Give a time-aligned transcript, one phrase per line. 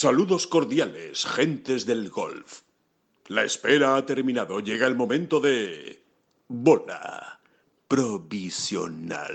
[0.00, 2.60] Saludos cordiales, gentes del golf.
[3.26, 4.60] La espera ha terminado.
[4.60, 6.04] Llega el momento de...
[6.46, 7.40] Bola
[7.88, 9.26] provisional.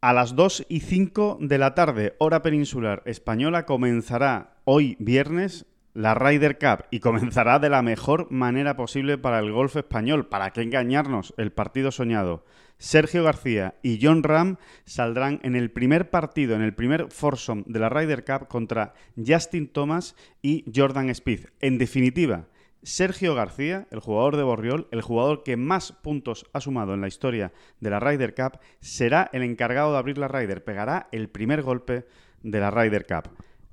[0.00, 6.14] A las 2 y 5 de la tarde, hora peninsular española, comenzará hoy viernes la
[6.14, 10.28] Ryder Cup y comenzará de la mejor manera posible para el golf español.
[10.28, 11.34] ¿Para qué engañarnos?
[11.36, 12.44] El partido soñado.
[12.84, 17.78] Sergio García y John Ram saldrán en el primer partido, en el primer foursome de
[17.78, 21.50] la Ryder Cup contra Justin Thomas y Jordan Spieth.
[21.62, 22.44] En definitiva,
[22.82, 27.08] Sergio García, el jugador de Borriol, el jugador que más puntos ha sumado en la
[27.08, 30.62] historia de la Ryder Cup, será el encargado de abrir la Ryder.
[30.62, 32.04] Pegará el primer golpe
[32.42, 33.30] de la Ryder Cup.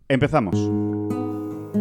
[0.07, 1.80] Empezamos.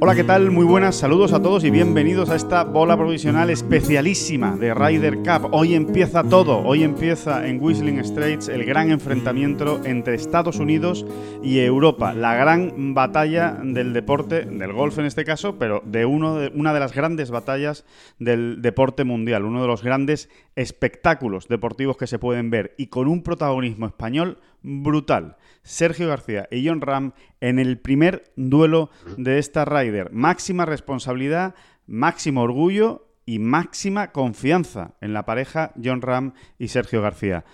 [0.00, 0.52] Hola, ¿qué tal?
[0.52, 5.48] Muy buenas, saludos a todos y bienvenidos a esta bola provisional especialísima de Ryder Cup.
[5.50, 11.04] Hoy empieza todo, hoy empieza en Whistling Straits el gran enfrentamiento entre Estados Unidos
[11.42, 16.36] y Europa, la gran batalla del deporte, del golf en este caso, pero de, uno
[16.36, 17.84] de una de las grandes batallas
[18.20, 23.08] del deporte mundial, uno de los grandes espectáculos deportivos que se pueden ver y con
[23.08, 25.36] un protagonismo español brutal.
[25.62, 30.12] Sergio García y John Ram en el primer duelo de esta Ryder.
[30.12, 31.54] Máxima responsabilidad,
[31.86, 37.44] máximo orgullo y máxima confianza en la pareja John Ram y Sergio García.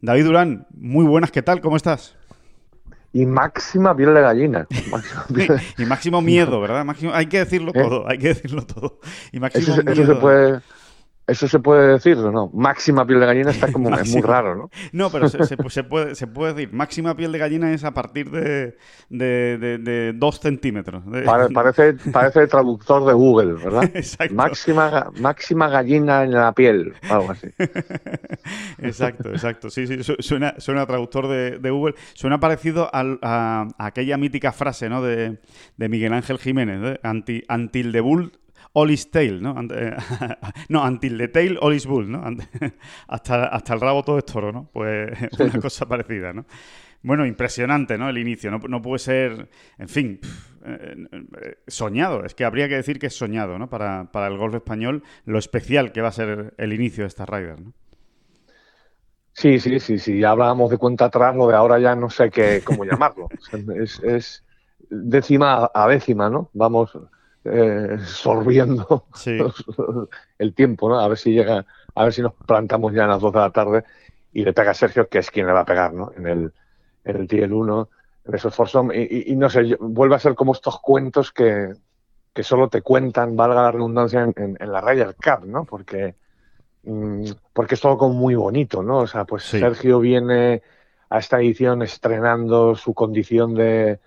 [0.00, 1.60] David Durán, muy buenas, ¿qué tal?
[1.60, 2.16] ¿Cómo estás?
[3.12, 4.66] Y máxima piel de gallina.
[5.78, 6.86] y máximo miedo, ¿verdad?
[7.12, 7.82] hay que decirlo ¿Eh?
[7.82, 9.00] todo, hay que decirlo todo.
[9.32, 10.60] Y máximo eso se puede
[11.26, 12.50] ¿Eso se puede decir o no?
[12.52, 14.70] Máxima piel de gallina está como es muy raro, ¿no?
[14.92, 16.72] No, pero se, puede, se puede decir.
[16.72, 18.76] Máxima piel de gallina es a partir de,
[19.08, 21.02] de, dos centímetros.
[21.54, 23.84] parece, parece traductor de Google, ¿verdad?
[23.94, 24.34] Exacto.
[24.34, 27.48] Máxima, máxima gallina en la piel, algo así.
[28.78, 29.70] exacto, exacto.
[29.70, 31.94] Sí, sí, suena, suena traductor de, Google.
[32.12, 35.00] Suena parecido a, aquella mítica frase ¿no?
[35.02, 35.38] de,
[35.78, 38.32] Miguel Ángel Jiménez, Anti, Antil de Bull
[38.74, 39.54] all is tail, ¿no?
[40.68, 42.22] no, until the tail, all is bull, ¿no?
[43.08, 44.68] hasta, hasta el rabo todo es toro, ¿no?
[44.72, 46.44] Pues una cosa parecida, ¿no?
[47.02, 48.08] Bueno, impresionante, ¿no?
[48.08, 49.48] El inicio, no, no puede ser,
[49.78, 50.20] en fin,
[50.64, 53.68] eh, eh, soñado, es que habría que decir que es soñado, ¿no?
[53.68, 57.26] Para, para, el golf español, lo especial que va a ser el inicio de esta
[57.26, 57.72] Ryder, ¿no?
[59.34, 62.30] Sí, sí, sí, sí, ya hablábamos de cuenta atrás, lo de ahora ya no sé
[62.30, 63.28] qué, cómo llamarlo.
[63.80, 64.44] es, es
[64.88, 66.50] décima a décima, ¿no?
[66.54, 66.96] Vamos,
[67.44, 69.06] eh, sorbiendo
[70.38, 70.98] el tiempo, ¿no?
[70.98, 73.50] A ver si llega, a ver si nos plantamos ya a las 2 de la
[73.50, 73.84] tarde
[74.32, 76.10] y le pega a Sergio, que es quien le va a pegar, ¿no?
[76.16, 76.52] En el,
[77.04, 77.88] en el TL 1,
[78.26, 78.90] en esos Forsom.
[78.92, 81.74] Y, y, no sé, vuelve a ser como estos cuentos que,
[82.32, 85.64] que solo te cuentan, valga la redundancia, en, en, la Ryder Cup, ¿no?
[85.64, 86.14] Porque,
[86.82, 89.00] mm, porque es todo como muy bonito, ¿no?
[89.00, 90.62] O sea, pues Sergio viene
[91.10, 94.00] a esta edición estrenando su condición de,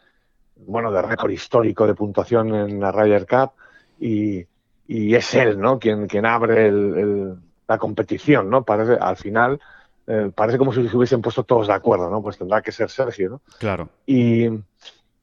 [0.66, 3.52] bueno, de récord histórico de puntuación en la Ryder Cup
[4.00, 4.46] y,
[4.88, 5.80] es él, ¿no?
[5.80, 8.64] Quien, quien abre la competición, ¿no?
[8.64, 9.60] Parece, al final,
[10.08, 12.22] eh, parece como si se hubiesen puesto todos de acuerdo, ¿no?
[12.22, 13.42] Pues tendrá que ser Sergio, ¿no?
[13.60, 13.90] Claro.
[14.06, 14.48] Y,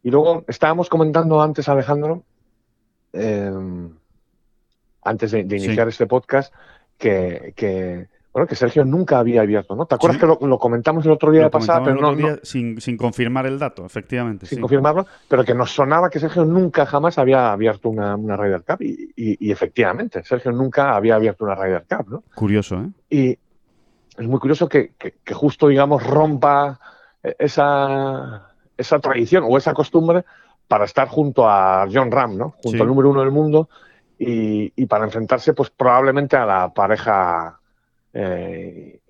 [0.03, 2.23] luego estábamos comentando antes, Alejandro,
[3.13, 3.51] eh,
[5.03, 6.53] antes de, iniciar este podcast,
[6.99, 9.87] que, que, bueno, que Sergio nunca había abierto, ¿no?
[9.87, 13.47] ¿Te acuerdas que lo, comentamos el otro día de pasada, pero no, sin, sin, confirmar
[13.47, 14.47] el dato, efectivamente.
[14.47, 18.65] Sin confirmarlo, pero que nos sonaba que Sergio nunca jamás había abierto una, una Ryder
[18.65, 22.25] Cup y, y, efectivamente, Sergio nunca había abierto una Ryder Cup, ¿no?
[22.35, 22.89] Curioso, ¿eh?
[23.09, 23.39] Y
[24.21, 26.81] es muy curioso que, que, justo, digamos, rompa
[27.23, 30.25] esa, esa tradición o esa costumbre
[30.67, 32.55] para estar junto a John Ram, ¿no?
[32.65, 33.69] Junto al número uno del mundo
[34.19, 37.61] y, y para enfrentarse, pues probablemente a la pareja
[38.15, 39.01] eh,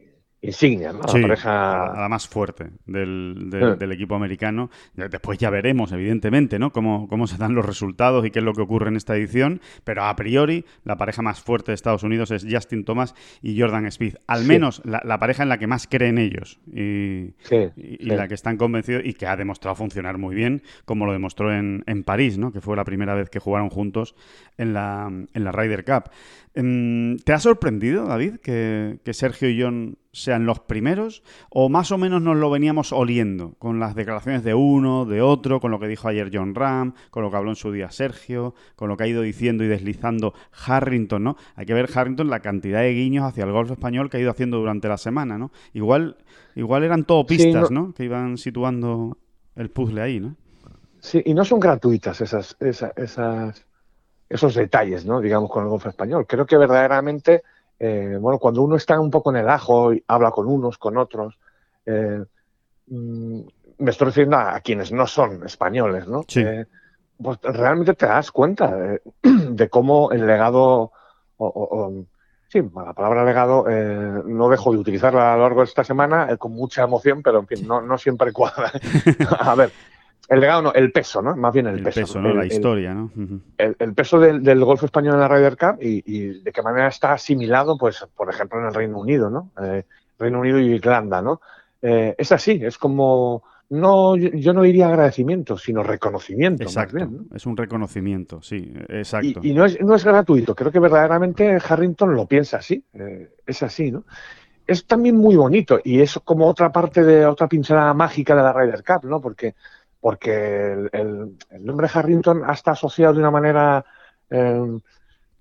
[0.44, 1.00] insignia, ¿no?
[1.00, 1.92] la pareja...
[1.96, 4.70] la, más fuerte del, del, equipo americano.
[4.94, 6.70] Después ya veremos, evidentemente, ¿no?
[6.70, 9.60] Cómo, cómo se dan los resultados y qué es lo que ocurre en esta edición,
[9.84, 13.90] pero a priori la pareja más fuerte de Estados Unidos es Justin Thomas y Jordan
[13.90, 14.16] Smith.
[14.26, 17.34] Al menos la, pareja en la que más creen ellos y,
[17.76, 21.52] y, la que están convencidos y que ha demostrado funcionar muy bien, como lo demostró
[21.54, 22.52] en, en París, ¿no?
[22.52, 24.14] Que fue la primera vez que jugaron juntos
[24.58, 26.10] en la, en la Ryder Cup.
[26.54, 31.90] Em, ¿Te ha sorprendido, David, que, que Sergio y John sean los primeros o más
[31.90, 35.80] o menos nos lo veníamos oliendo con las declaraciones de uno, de otro, con lo
[35.80, 38.96] que dijo ayer John Ram, con lo que habló en su día Sergio, con lo
[38.96, 40.32] que ha ido diciendo y deslizando
[40.66, 41.36] Harrington, ¿no?
[41.56, 44.30] Hay que ver Harrington la cantidad de guiños hacia el golf español que ha ido
[44.30, 45.50] haciendo durante la semana, ¿no?
[45.72, 46.18] Igual,
[46.54, 47.92] igual eran todo pistas, no...
[47.94, 49.18] Que iban situando
[49.56, 50.36] el puzzle ahí, ¿no?
[51.00, 53.66] Sí, y no son gratuitas esas, esas,
[54.28, 55.20] esos detalles, ¿no?
[55.20, 56.26] Digamos, con el golf español.
[56.26, 57.42] Creo que verdaderamente
[57.78, 60.96] eh, bueno, cuando uno está un poco en el ajo y habla con unos, con
[60.96, 61.38] otros,
[61.86, 62.24] eh,
[62.86, 63.40] mm,
[63.78, 66.24] me estoy refiriendo a, quienes no son españoles, ¿no?
[66.36, 66.66] Eh,
[67.20, 70.92] pues realmente te das cuenta de, cómo el legado,
[71.36, 72.04] o,
[72.48, 73.66] sí, la palabra legado
[74.24, 77.46] no dejo de utilizarla a lo largo de esta semana con mucha emoción, pero en
[77.46, 78.70] fin, no, no siempre cuadra.
[79.40, 79.72] a ver,
[80.28, 81.36] el legado no, el peso, ¿no?
[81.36, 82.20] Más bien el, peso.
[82.20, 82.34] ¿no?
[82.34, 83.10] la historia, ¿no?
[83.58, 87.12] El, peso del, del, golf español en la Ryder Cup y, de qué manera está
[87.12, 89.50] asimilado, pues, por ejemplo, en el Reino Unido, ¿no?
[89.62, 89.84] Eh,
[90.18, 91.40] Reino Unido y Irlanda, ¿no?
[91.82, 96.62] Eh, es así, es como, no, yo no diría agradecimiento, sino reconocimiento.
[96.62, 99.40] Exacto, más bien, es un reconocimiento, sí, exacto.
[99.42, 103.62] Y, no, es, no es gratuito, creo que verdaderamente Harrington lo piensa así, eh, es
[103.62, 104.04] así, ¿no?
[104.66, 108.52] Es también muy bonito y es como otra parte de otra pincelada mágica de la
[108.54, 109.20] Ryder Cup, ¿no?
[109.20, 109.54] Porque
[110.04, 113.82] porque el, nombre Harrington ha estado asociado de una manera
[114.28, 114.78] eh,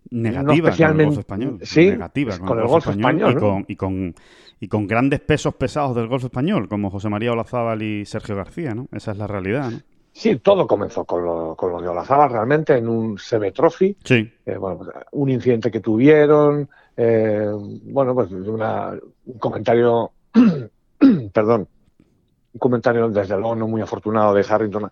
[0.09, 1.59] negativa con el golf español.
[1.63, 3.31] Sí, negativa con, el golf español.
[3.67, 4.15] y, con,
[4.61, 8.73] y, con, grandes pesos pesados del golf español, como José María Olazábal y Sergio García,
[8.73, 8.87] ¿no?
[8.93, 9.79] Esa es la realidad, ¿no?
[10.13, 13.97] Sí, todo comenzó con lo, con lo de Olazábal realmente en un CB Trophy.
[14.01, 14.31] Sí.
[14.45, 20.11] Eh, bueno, pues, un incidente que tuvieron, eh, bueno, pues una, un comentario,
[21.33, 21.67] perdón,
[22.53, 24.91] un comentario desde luego no muy afortunado de Harrington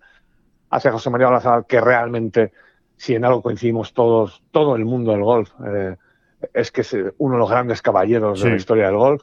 [0.70, 2.52] hacia José María Olazabal, que realmente,
[2.96, 5.96] si en algo coincidimos todos, todo el mundo del golf, eh,
[6.52, 9.22] es que es uno de los grandes caballeros de la historia del golf.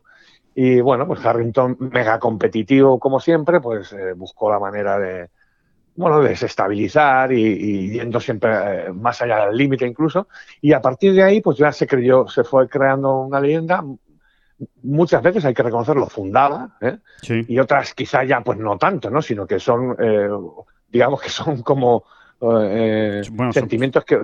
[0.55, 5.29] Y bueno, pues Harrington, mega competitivo como siempre, pues eh, buscó la manera de,
[5.95, 8.51] bueno, desestabilizar y, yendo siempre
[8.87, 10.27] eh, más allá del límite incluso.
[10.61, 13.83] Y a partir de ahí, pues ya se creyó, se fue creando una leyenda
[14.83, 16.97] muchas veces hay que reconocerlo fundada ¿eh?
[17.47, 19.21] y otras quizá ya pues no tanto, ¿no?
[19.21, 20.29] sino que son, eh,
[20.89, 22.03] digamos que son como
[22.41, 23.21] eh,
[23.51, 24.19] sentimientos que,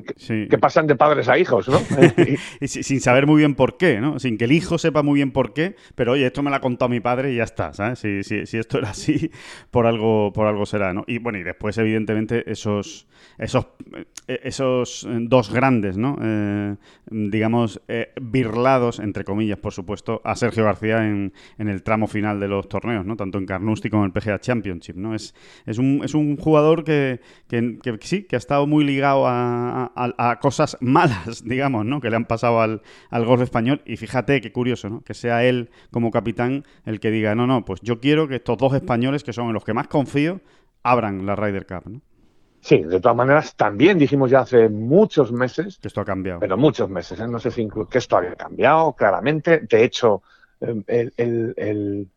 [0.50, 1.82] que, pasan de padres a hijos, ¿no?
[2.62, 4.20] y sin saber muy bien por qué, ¿no?
[4.20, 6.62] Sin que el hijo sepa muy bien por qué, pero oye, esto me lo ha
[6.62, 8.00] contado mi padre y ya está, ¿sabes?
[8.00, 9.32] Si, si, si esto era así,
[9.72, 11.04] por algo, por algo será, ¿no?
[11.08, 13.06] Y bueno, y después, evidentemente, esos,
[13.38, 13.68] esos,
[14.28, 16.18] eh, esos dos grandes, ¿no?
[16.22, 16.76] Eh,
[17.08, 17.82] digamos,
[18.22, 22.70] birlados, entre comillas, por supuesto, a Sergio García en, en, el tramo final de los
[22.70, 23.18] torneos, ¿no?
[23.18, 25.14] Tanto en Carnoustie como en el PGA Championship, ¿no?
[25.14, 25.36] Es,
[25.66, 27.20] es, un, es un jugador que,
[27.50, 32.00] que, que sí, que ha estado muy ligado a, cosas malas, digamos, ¿no?
[32.02, 33.82] Que le han pasado al, al, golf español.
[33.86, 35.02] Y fíjate qué curioso, ¿no?
[35.02, 38.58] Que sea él como capitán el que diga, no, no, pues yo quiero que estos
[38.58, 40.42] dos españoles, que son en los que más confío,
[40.84, 42.02] abran la Ryder Cup, ¿no?
[42.62, 45.78] Sí, de todas maneras, también dijimos ya hace muchos meses.
[45.80, 46.40] Que esto ha cambiado.
[46.40, 47.28] Pero muchos meses, ¿eh?
[47.28, 49.60] no sé si que esto había cambiado, claramente.
[49.70, 50.24] De hecho,
[50.60, 52.10] el el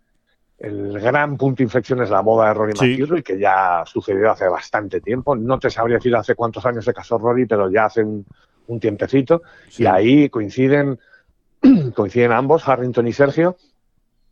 [0.61, 5.01] gran punto de inflexión es la boda de Rory McIlroy, que ya sucedió hace bastante
[5.01, 5.37] tiempo.
[5.37, 8.27] No te sabría decir hace cuántos años se casó Rory, pero ya hace un,
[8.81, 9.43] tiempecito.
[9.79, 10.99] Y ahí coinciden,
[11.95, 13.57] coinciden ambos, Harrington y Sergio,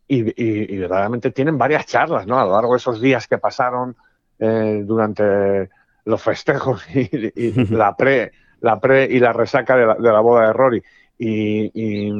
[0.09, 2.39] y, verdaderamente tienen varias charlas, ¿no?
[2.39, 3.95] A lo largo de esos días que pasaron
[4.39, 5.69] eh, durante
[6.05, 7.31] los festejos y,
[7.73, 8.31] la pre,
[8.61, 10.83] la pre y la resaca de la, boda de Rory.
[11.17, 12.11] y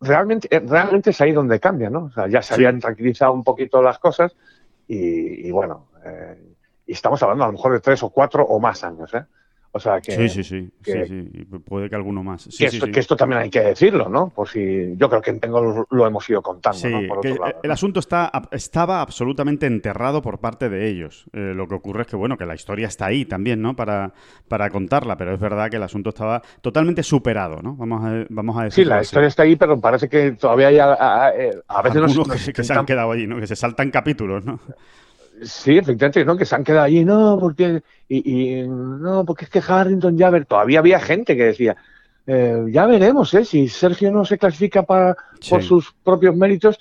[0.00, 2.04] realmente, eh, realmente es ahí donde cambia, ¿no?
[2.04, 4.34] O sea, ya se habían tranquilizado un poquito las cosas
[4.86, 6.38] y, bueno, eh,
[6.86, 9.24] y estamos hablando a lo mejor de tres o cuatro o más años, ¿eh?
[9.76, 10.12] O sea que.
[10.12, 10.70] Sí, sí, sí.
[10.84, 11.44] sí, sí.
[11.64, 12.48] Puede que alguno más.
[12.56, 14.28] que, esto, también hay que decirlo, ¿no?
[14.28, 14.94] Por si.
[14.96, 16.88] Yo creo que en Tengo lo hemos ido contando.
[16.88, 17.08] ¿no?
[17.08, 21.26] Por otro lado, el asunto está, estaba absolutamente enterrado por parte de ellos.
[21.32, 23.74] Eh, lo que ocurre es que, bueno, que la historia está ahí también, ¿no?
[23.74, 24.12] Para,
[24.46, 27.74] para contarla, pero es verdad que el asunto estaba totalmente superado, ¿no?
[27.74, 28.84] Vamos a, vamos a decir.
[28.84, 30.78] Sí, la historia está ahí, pero parece que todavía hay.
[30.78, 33.40] A, a, veces Algunos que, que se han quedado allí, ¿no?
[33.40, 34.60] Que se saltan capítulos, ¿no?
[35.42, 36.36] Sí, efectivamente, ¿no?
[36.36, 40.46] Que se han quedado allí, no, porque y, no, porque es que Harrington ya ver,
[40.46, 41.76] todavía había gente que decía,
[42.26, 43.44] eh, ya veremos, ¿eh?
[43.44, 45.16] Si Sergio no se clasifica para,
[45.48, 46.78] por sus propios méritos,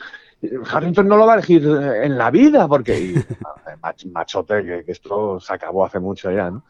[0.71, 3.15] Harrington no lo va a elegir eh, en la vida, porque
[4.11, 6.63] machote, que, esto se acabó hace mucho ya, ¿no?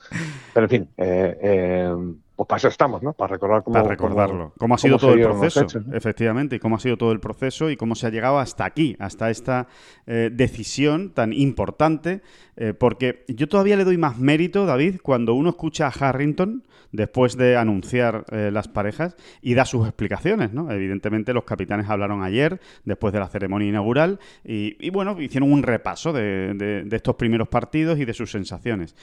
[0.53, 1.93] Pero en fin, eh,
[2.35, 3.13] pues para eso estamos, ¿no?
[3.13, 4.53] Para recordar cómo, para recordarlo.
[4.57, 7.77] Cómo, ha sido todo el proceso, efectivamente, y cómo ha sido todo el proceso y
[7.77, 9.67] cómo se ha llegado hasta aquí, hasta esta
[10.07, 12.21] eh, decisión tan importante.
[12.55, 17.37] Eh, porque yo todavía le doy más mérito, David, cuando uno escucha a Harrington después
[17.37, 20.71] de anunciar eh, las parejas y da sus explicaciones, ¿no?
[20.71, 26.13] Evidentemente los capitanes hablaron ayer, después de la ceremonia inaugural, y, bueno, hicieron un repaso
[26.13, 28.95] de estos primeros partidos y de sus sensaciones.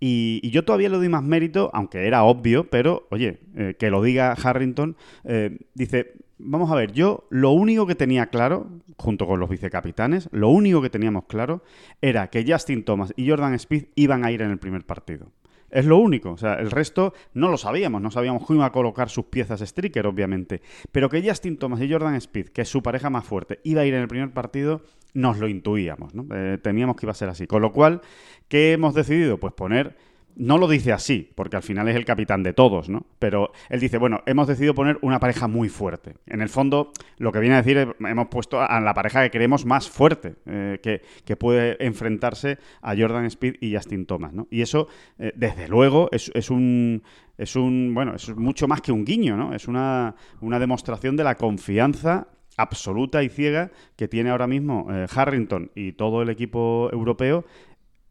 [0.00, 4.02] Y, yo todavía le doy más mérito, aunque era obvio, pero oye, eh, que lo
[4.02, 9.40] diga Harrington, eh, dice, vamos a ver, yo lo único que tenía claro, junto con
[9.40, 11.62] los vicecapitanes, lo único que teníamos claro
[12.00, 15.32] era que Justin Thomas y Jordan Speed iban a ir en el primer partido.
[15.70, 16.30] Es lo único.
[16.30, 18.00] O sea, el resto no lo sabíamos.
[18.00, 20.62] No sabíamos cómo iba a colocar sus piezas Striker, obviamente.
[20.92, 23.86] Pero que Justin Thomas y Jordan Speed, que es su pareja más fuerte, iba a
[23.86, 24.82] ir en el primer partido,
[25.14, 26.14] nos lo intuíamos.
[26.14, 26.26] ¿no?
[26.34, 27.46] Eh, temíamos que iba a ser así.
[27.46, 28.00] Con lo cual,
[28.48, 29.38] ¿qué hemos decidido?
[29.38, 29.96] Pues poner
[30.38, 33.06] no lo dice así, porque al final es el capitán de todos, ¿no?
[33.18, 36.14] Pero él dice, bueno, hemos decidido poner una pareja muy fuerte.
[36.26, 39.30] En el fondo, lo que viene a decir es, hemos puesto a la pareja que
[39.30, 40.78] queremos más fuerte, eh,
[41.24, 44.46] que, puede enfrentarse a Jordan Speed y Justin Thomas, ¿no?
[44.50, 47.02] Y eso, eh, desde luego, es, un...
[47.36, 49.54] Es un, bueno, es mucho más que un guiño, ¿no?
[49.54, 52.26] Es una, una demostración de la confianza
[52.58, 57.44] absoluta y ciega que tiene ahora mismo eh, Harrington y todo el equipo europeo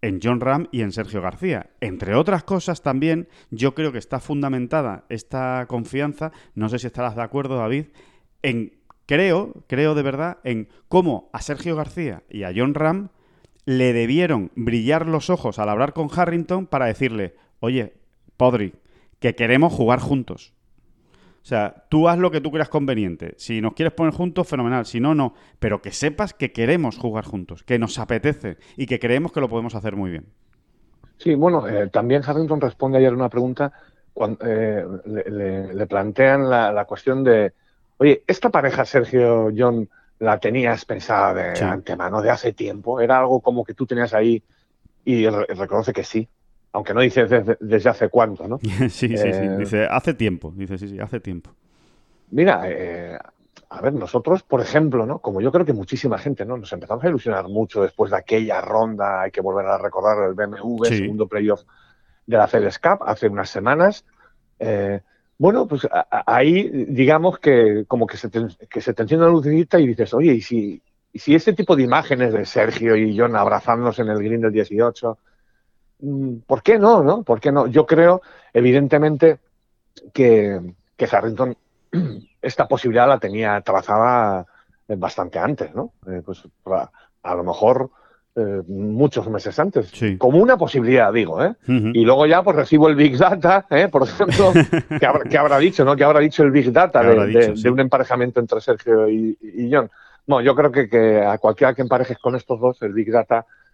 [0.08, 1.70] en John Ram y en Sergio García.
[1.82, 7.16] Entre otras cosas también, yo creo que está fundamentada esta confianza, no sé si estarás
[7.16, 7.88] de acuerdo David,
[8.42, 13.10] en creo, creo de verdad, en cómo a Sergio García y a John Ram
[13.66, 17.94] le debieron brillar los ojos al hablar con Harrington para decirle, oye,
[18.38, 18.76] Podrick,
[19.20, 20.54] que queremos jugar juntos.
[21.48, 23.34] O sea, tú haz lo que tú creas conveniente.
[23.38, 24.86] Si nos quieres poner juntos, fenomenal.
[24.86, 25.34] Si no, no.
[25.60, 29.48] Pero que sepas que queremos jugar juntos, que nos apetece y que creemos que lo
[29.48, 30.26] podemos hacer muy bien.
[31.16, 33.72] Sí, bueno, eh, también Harrington responde ayer una pregunta
[34.12, 37.54] cuando eh, le, plantean la, cuestión de,
[37.96, 39.88] oye, esta pareja Sergio John
[40.20, 44.44] la tenías pensada de antemano, de hace tiempo, era algo como que tú tenías ahí
[45.06, 46.28] y reconoce que sí
[46.72, 48.60] aunque no dice desde, hace cuánto, ¿no?
[48.62, 51.52] sí, sí, sí, eh, dice hace tiempo, dice sí, sí, hace tiempo.
[52.32, 53.18] Mira, eh,
[53.70, 55.20] a ver, nosotros, por ejemplo, ¿no?
[55.20, 56.58] Como yo creo que muchísima gente, ¿no?
[56.58, 60.34] Nos empezamos a ilusionar mucho después de aquella ronda, hay que volver a recordar el
[60.34, 61.64] BMW, segundo playoff
[62.26, 64.06] de la FedEx Cup, hace unas semanas.
[64.60, 65.02] Eh,
[65.38, 65.88] bueno, pues
[66.26, 70.34] ahí digamos que como que se te, que se te enciende lucecita y dices, oye,
[70.34, 70.82] ¿y si,
[71.14, 74.52] ¿y si ese tipo de imágenes de Sergio y John abrazándonos en el green del
[74.52, 75.27] 18, Mm,
[76.46, 77.04] ¿por qué no?
[77.04, 77.24] no?
[77.24, 77.68] ¿Por qué no?
[77.68, 78.22] Yo creo,
[78.54, 79.40] evidentemente,
[80.14, 80.60] que,
[80.96, 81.56] que Harrington
[82.42, 84.46] esta posibilidad la tenía trazada
[84.88, 85.94] bastante antes, ¿no?
[86.08, 86.44] Eh, pues
[87.24, 87.90] a, lo mejor
[88.36, 89.92] eh, muchos meses antes.
[90.18, 91.56] Como una posibilidad, digo, ¿eh?
[91.68, 93.90] Y luego ya pues recibo el Big Data, ¿eh?
[93.90, 94.54] por ejemplo,
[95.30, 95.96] que habrá, dicho, ¿no?
[95.96, 99.90] Que habrá dicho el Big Data de, un emparejamiento entre Sergio y, y John.
[100.26, 103.46] No, yo creo que, que a cualquiera que emparejes con estos dos, el Big Data
[103.46, 103.67] Mm,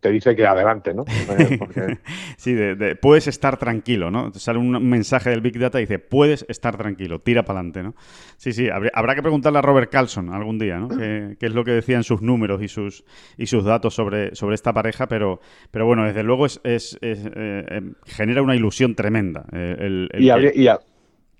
[0.00, 1.04] te dice que adelante, ¿no?
[1.74, 1.98] Eh,
[2.36, 4.32] sí, de, puedes estar tranquilo, ¿no?
[4.34, 7.94] Sale un mensaje del Big Data y dice, puedes estar tranquilo, tira para adelante, ¿no?
[8.36, 10.88] Sí, sí, habrá, que preguntarle a Robert Carlson algún día, ¿no?
[11.38, 13.04] ¿Qué, es lo que decían sus números y sus,
[13.38, 15.06] y sus datos sobre, sobre esta pareja?
[15.08, 19.46] Pero, pero bueno, desde luego es, es, eh, em, genera una ilusión tremenda.
[19.52, 20.68] Eh, el, y,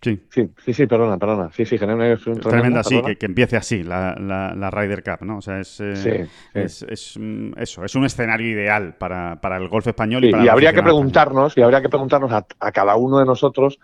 [0.02, 0.20] Sí.
[0.30, 1.52] sí, sí, perdona, perdona.
[1.52, 5.38] Sí, sí, genera un tremenda, sí, que, empiece así la, la, Ryder Cup, ¿no?
[5.38, 9.68] O sea, es, eh, es, es, mm, eso, es un escenario ideal para, para el
[9.68, 10.24] golf español.
[10.24, 13.78] y, y habría que preguntarnos, y habría que preguntarnos a, cada uno de nosotros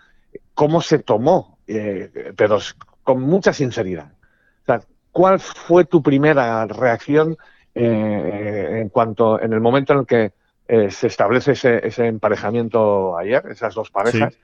[0.54, 2.58] cómo se tomó, eh, pero
[3.04, 4.10] con mucha sinceridad.
[4.62, 4.80] O sea,
[5.12, 7.36] ¿cuál fue tu primera reacción
[7.76, 10.32] eh, en cuanto, en el momento en el que
[10.90, 14.36] se establece ese, ese emparejamiento ayer, esas dos parejas?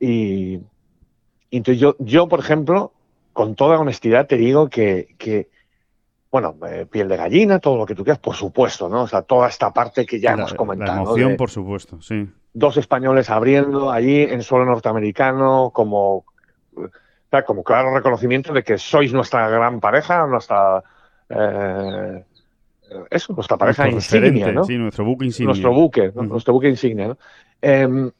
[0.00, 0.60] Y
[1.50, 2.92] entonces yo, yo, por ejemplo,
[3.32, 5.48] con toda honestidad te digo que,
[6.30, 9.02] bueno, eh, piel de gallina, todo lo que tú quieras, por supuesto, ¿no?
[9.02, 10.96] O sea, toda esta parte que ya hemos comentado.
[10.96, 12.28] La emoción, por supuesto, sí.
[12.52, 16.24] Dos españoles abriendo allí en suelo norteamericano, como,
[17.46, 20.82] como claro reconocimiento de que sois nuestra gran pareja, nuestra.
[21.28, 22.24] Eh,
[23.10, 24.64] eso, nuestra pareja insignia, ¿no?
[24.64, 25.48] Sí, nuestro buque insignia.
[25.48, 27.18] Nuestro buque, nuestro buque insignia, ¿no?
[27.60, 28.10] Em,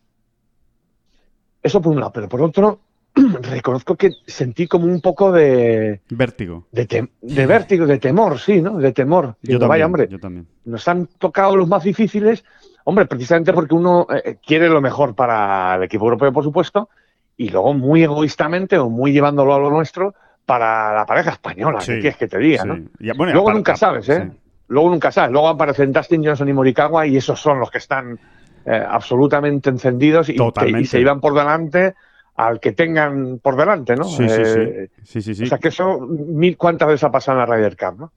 [1.62, 2.80] eso por un lado, pero por otro,
[3.42, 6.00] reconozco que sentí como un poco de...
[6.10, 6.66] Vértigo.
[6.70, 8.78] De, de vértigo, de temor, sí, ¿no?
[8.78, 9.36] De temor.
[9.42, 10.46] Yo también, vaya, hombre, yo también.
[10.64, 12.44] Nos han tocado los más difíciles,
[12.84, 16.90] hombre, precisamente porque uno eh, quiere lo mejor para el equipo europeo, por supuesto,
[17.36, 21.92] y luego muy egoístamente o muy llevándolo a lo nuestro para la pareja española, sí,
[21.94, 22.78] quieres que te diga, ¿no?
[23.00, 24.30] luego nunca sabes, ¿eh?
[24.68, 25.32] Luego nunca sabes.
[25.32, 28.18] Luego aparecen Dustin Johnson y Morikawa y esos son los que están
[28.64, 31.94] eh, absolutamente encendidos y, que, y se iban por delante
[32.36, 34.04] al que tengan por delante, ¿no?
[34.04, 34.60] Sí, sí, sí.
[35.04, 35.42] sí, sí, sí.
[35.44, 38.12] O sea, que eso mil cuántas veces ha pasado en la Ryder Cup, ¿no?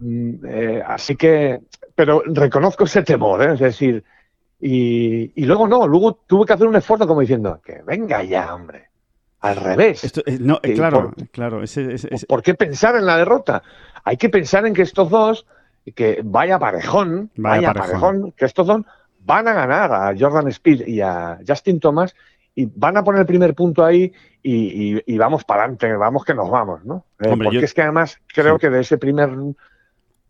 [0.00, 1.60] Mm, eh, así que,
[1.94, 3.54] pero reconozco ese temor, ¿eh?
[3.54, 4.04] es decir,
[4.60, 8.54] y, y, luego no, luego tuve que hacer un esfuerzo como diciendo, que venga ya,
[8.54, 8.90] hombre,
[9.40, 10.04] al revés.
[10.04, 11.62] Esto, eh, no, eh, claro, por, claro.
[11.62, 12.26] Ese, ese, ese...
[12.26, 13.62] ¿Por qué pensar en la derrota?
[14.04, 15.46] Hay que pensar en que estos dos,
[15.96, 18.00] que vaya parejón, vaya, vaya parejón.
[18.00, 18.82] parejón, que estos dos
[19.20, 22.14] van a ganar a Jordan Speed y a Justin Thomas
[22.58, 24.12] y van a poner el primer punto ahí
[24.42, 27.04] y, y, y vamos para adelante, vamos que nos vamos, ¿no?
[27.20, 27.64] Eh, Hombre, porque yo...
[27.64, 28.62] es que además creo sí.
[28.62, 29.30] que de ese primer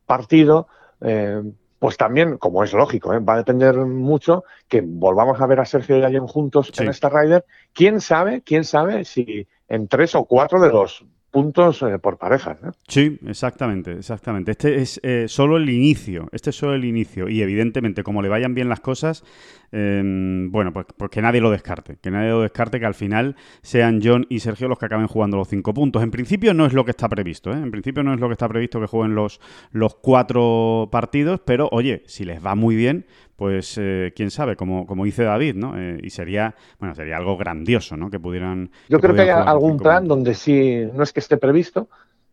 [0.04, 0.68] partido,
[1.00, 1.42] eh,
[1.78, 3.20] pues también, como es lógico, ¿eh?
[3.20, 6.82] va a depender mucho que volvamos a ver a Sergio y a Jen juntos sí.
[6.82, 7.46] en esta Ryder.
[7.72, 12.58] ¿Quién sabe, quién sabe si en tres o cuatro de los puntos eh, por parejas.
[12.86, 14.52] Sí, exactamente, exactamente.
[14.52, 18.28] Este es eh, solo el inicio, este es solo el inicio y evidentemente como le
[18.28, 19.24] vayan bien las cosas,
[19.70, 20.02] eh,
[20.50, 24.00] bueno, pues, pues, que nadie lo descarte, que nadie lo descarte, que al final sean
[24.02, 26.02] John y Sergio los que acaben jugando los cinco puntos.
[26.02, 27.56] En principio no es lo que está previsto, ¿eh?
[27.56, 31.68] en principio no es lo que está previsto que jueguen los, los cuatro partidos, pero
[31.72, 33.06] oye, si les va muy bien,
[33.38, 35.78] pues eh, quién sabe, como, como dice David, ¿no?
[35.78, 38.10] Eh, y sería, bueno, sería algo grandioso, ¿no?
[38.10, 38.68] Que pudieran.
[38.88, 41.88] Yo que creo que hay algún plan donde sí, no es que esté previsto,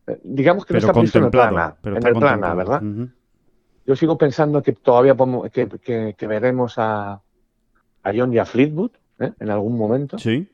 [0.07, 2.55] eh, digamos que pero no está previsto en el plan A, en el plan A,
[2.55, 2.81] ¿verdad?
[2.81, 3.11] Uh -huh.
[3.85, 7.21] Yo sigo pensando que todavía podemos, que, que, que, veremos a,
[8.01, 9.31] a John y a Fleetwood ¿eh?
[9.39, 10.17] en algún momento.
[10.17, 10.47] Sí.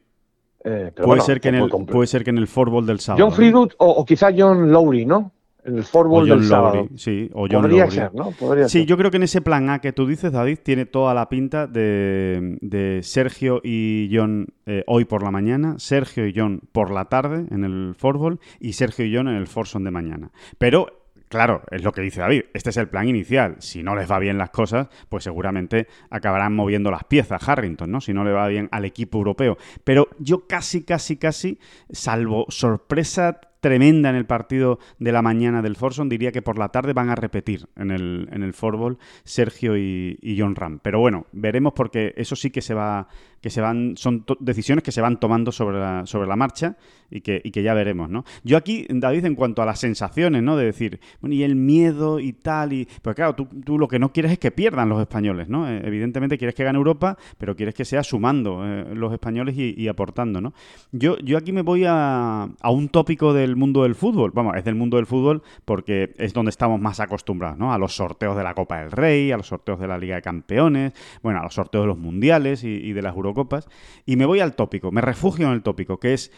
[0.65, 3.23] Eh, puede, bueno, ser que en el, puede ser que en el fútbol del sábado.
[3.23, 5.31] John Fleetwood o, o quizá John Lowry, ¿no?
[5.63, 6.87] El fútbol del sábado.
[6.95, 7.95] Sí, o John Podría Lowry.
[7.95, 8.31] ser, ¿no?
[8.31, 8.87] Podría sí, ser.
[8.87, 11.67] yo creo que en ese plan A que tú dices, David, tiene toda la pinta
[11.67, 17.05] de, de Sergio y John eh, hoy por la mañana, Sergio y John por la
[17.05, 20.31] tarde en el fútbol y Sergio y John en el Forson de mañana.
[20.57, 21.01] Pero
[21.31, 22.43] Claro, es lo que dice David.
[22.53, 23.55] Este es el plan inicial.
[23.59, 28.01] Si no les va bien las cosas, pues seguramente acabarán moviendo las piezas Harrington, ¿no?
[28.01, 29.57] Si no le va bien al equipo europeo.
[29.85, 31.57] Pero yo casi, casi, casi,
[31.89, 36.69] salvo sorpresa tremenda en el partido de la mañana del Forson, diría que por la
[36.69, 40.79] tarde van a repetir en el, en el fútbol Sergio y, y, John Ram.
[40.81, 43.07] Pero bueno, veremos porque eso sí que se va,
[43.41, 46.77] que se van, son decisiones que se van tomando sobre la, sobre la marcha
[47.09, 48.23] y que, y que ya veremos, ¿no?
[48.43, 50.55] Yo aquí, David, en cuanto a las sensaciones, ¿no?
[50.55, 52.87] De decir, bueno, y el miedo y tal, y.
[53.01, 55.69] Pues claro, tú, tú lo que no quieres es que pierdan los españoles, ¿no?
[55.69, 59.73] Eh, evidentemente quieres que gane Europa, pero quieres que sea sumando eh, los españoles y,
[59.77, 60.53] y, aportando, ¿no?
[60.91, 64.31] Yo, yo aquí me voy a, a un tópico del mundo del fútbol.
[64.31, 67.73] Vamos, es del mundo del fútbol porque es donde estamos más acostumbrados, ¿no?
[67.73, 70.21] A los sorteos de la Copa del Rey, a los sorteos de la Liga de
[70.21, 73.67] Campeones, bueno, a los sorteos de los mundiales y, y de las Eurocopas.
[74.05, 76.31] Y me voy al tópico, me refugio en el tópico, que es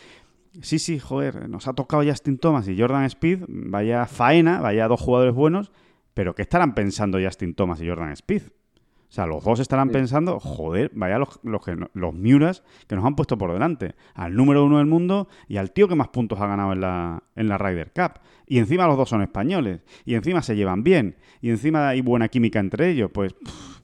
[0.61, 5.01] Sí, sí, joder, nos ha tocado Justin Thomas y Jordan Speed, vaya faena, vaya dos
[5.01, 5.71] jugadores buenos,
[6.13, 8.43] pero ¿qué estarán pensando Justin Thomas y Jordan Speed?
[9.13, 9.93] O sea, los dos estarán sí.
[9.93, 11.61] pensando, joder, vaya los, los,
[11.93, 13.93] los Miuras que nos han puesto por delante.
[14.15, 17.21] Al número uno del mundo y al tío que más puntos ha ganado en la,
[17.35, 18.13] en la Ryder Cup.
[18.47, 19.81] Y encima los dos son españoles.
[20.03, 21.15] Y encima se llevan bien.
[21.41, 23.11] Y encima hay buena química entre ellos.
[23.13, 23.35] Pues,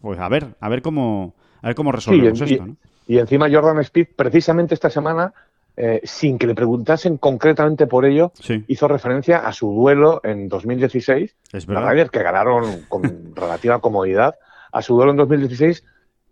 [0.01, 2.65] pues a ver, a ver cómo, a ver cómo resolvemos sí, y, esto.
[2.65, 2.75] ¿no?
[3.05, 5.31] Y encima Jordan Speed, precisamente esta semana,
[5.77, 8.65] eh, sin que le preguntasen concretamente por ello, sí.
[8.67, 13.03] hizo referencia a su duelo en 2016, es la Ryder, que ganaron con
[13.35, 14.33] relativa comodidad,
[14.71, 15.83] a su duelo en 2016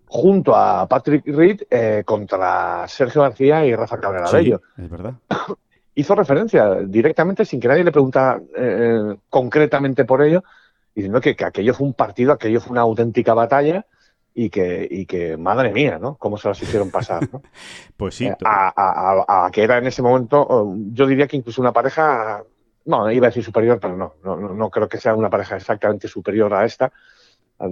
[0.08, 4.62] junto a Patrick Reed eh, contra Sergio García y Rafa Cabrera sí, Bello.
[4.78, 5.14] Es verdad.
[5.98, 10.44] hizo referencia directamente, sin que nadie le preguntara eh, concretamente por ello,
[10.94, 13.86] diciendo que, que aquello fue un partido, aquello fue una auténtica batalla
[14.34, 16.16] y que, y que, madre mía, ¿no?
[16.16, 17.42] Cómo se las hicieron pasar, ¿no?
[17.98, 18.28] pues sí.
[18.28, 21.74] Eh, a, a, a, a, que era en ese momento, yo diría que incluso una
[21.74, 22.44] pareja,
[22.86, 26.08] no, iba a decir superior, pero no, no, no creo que sea una pareja exactamente
[26.08, 26.94] superior a esta,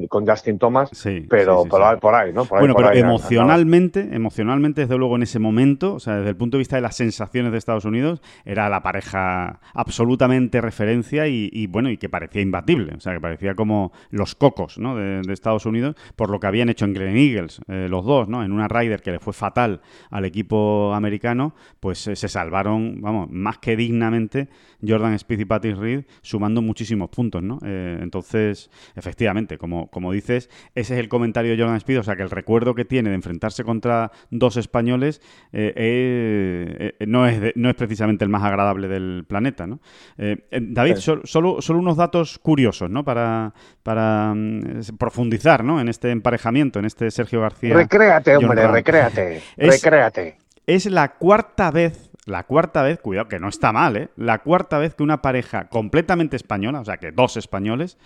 [0.10, 2.46] con Justin Thomas, sí, pero sí, sí, por, ahí, por, ahí, ¿no?
[2.46, 6.38] Por bueno, pero ahí, emocionalmente, emocionalmente, desde luego en ese momento, o sea, desde el
[6.38, 11.50] punto de vista de las sensaciones de Estados Unidos, era la pareja absolutamente referencia y,
[11.54, 14.96] y bueno, y que parecía imbatible, o sea, que parecía como los cocos, ¿no?
[14.96, 18.28] De, de Estados Unidos, por lo que habían hecho en Glen Eagles, eh, los dos,
[18.28, 18.44] ¿no?
[18.44, 23.30] En una Ryder que le fue fatal al equipo americano, pues eh, se salvaron, vamos,
[23.30, 24.50] más que dignamente
[24.86, 27.60] Jordan Speed y Patrick Reed, sumando muchísimos puntos, ¿no?
[27.64, 32.04] Eh, entonces, efectivamente, como como, como, dices, ese es el comentario de Jordan Speed, o
[32.04, 37.28] sea que el recuerdo que tiene de enfrentarse contra dos españoles eh, eh, eh, no,
[37.28, 39.68] es de, no es precisamente el más agradable del planeta.
[39.68, 39.80] ¿no?
[40.18, 41.12] David, sí.
[41.24, 43.04] solo, solo unos datos curiosos ¿no?
[43.04, 44.62] para, para um,
[44.98, 45.82] profundizar ¿no?
[45.82, 47.74] en este emparejamiento, en este Sergio García.
[47.74, 50.38] Recréate, hombre, recréate, es, recréate.
[50.66, 54.10] Es la cuarta vez la cuarta vez, cuidado que no está mal, ¿eh?
[54.16, 58.00] La cuarta vez que una pareja completamente española, o sea que dos españoles,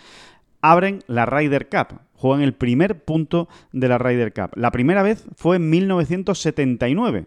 [0.61, 4.51] abren la Ryder Cup, juegan el primer punto de la Ryder Cup.
[4.55, 7.25] La primera vez fue en 1979,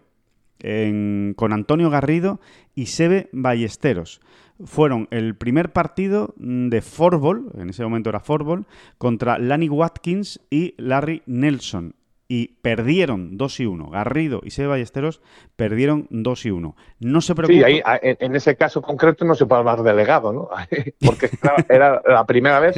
[1.35, 2.39] con Antonio Garrido
[2.75, 4.21] y Sebe Ballesteros.
[4.63, 8.65] Fueron el primer partido de fútbol, en ese momento era fútbol,
[8.97, 11.95] contra Lanny Watkins y Larry Nelson
[12.27, 13.89] y perdieron 2 y 1.
[13.89, 15.21] Garrido y Seba Ballesteros
[15.55, 16.75] perdieron 2 y 1.
[16.99, 17.57] No se preocupe.
[17.57, 20.49] Sí, ahí, en ese caso concreto no se puede hablar de legado, ¿no?
[21.05, 21.29] Porque
[21.69, 22.75] era la primera vez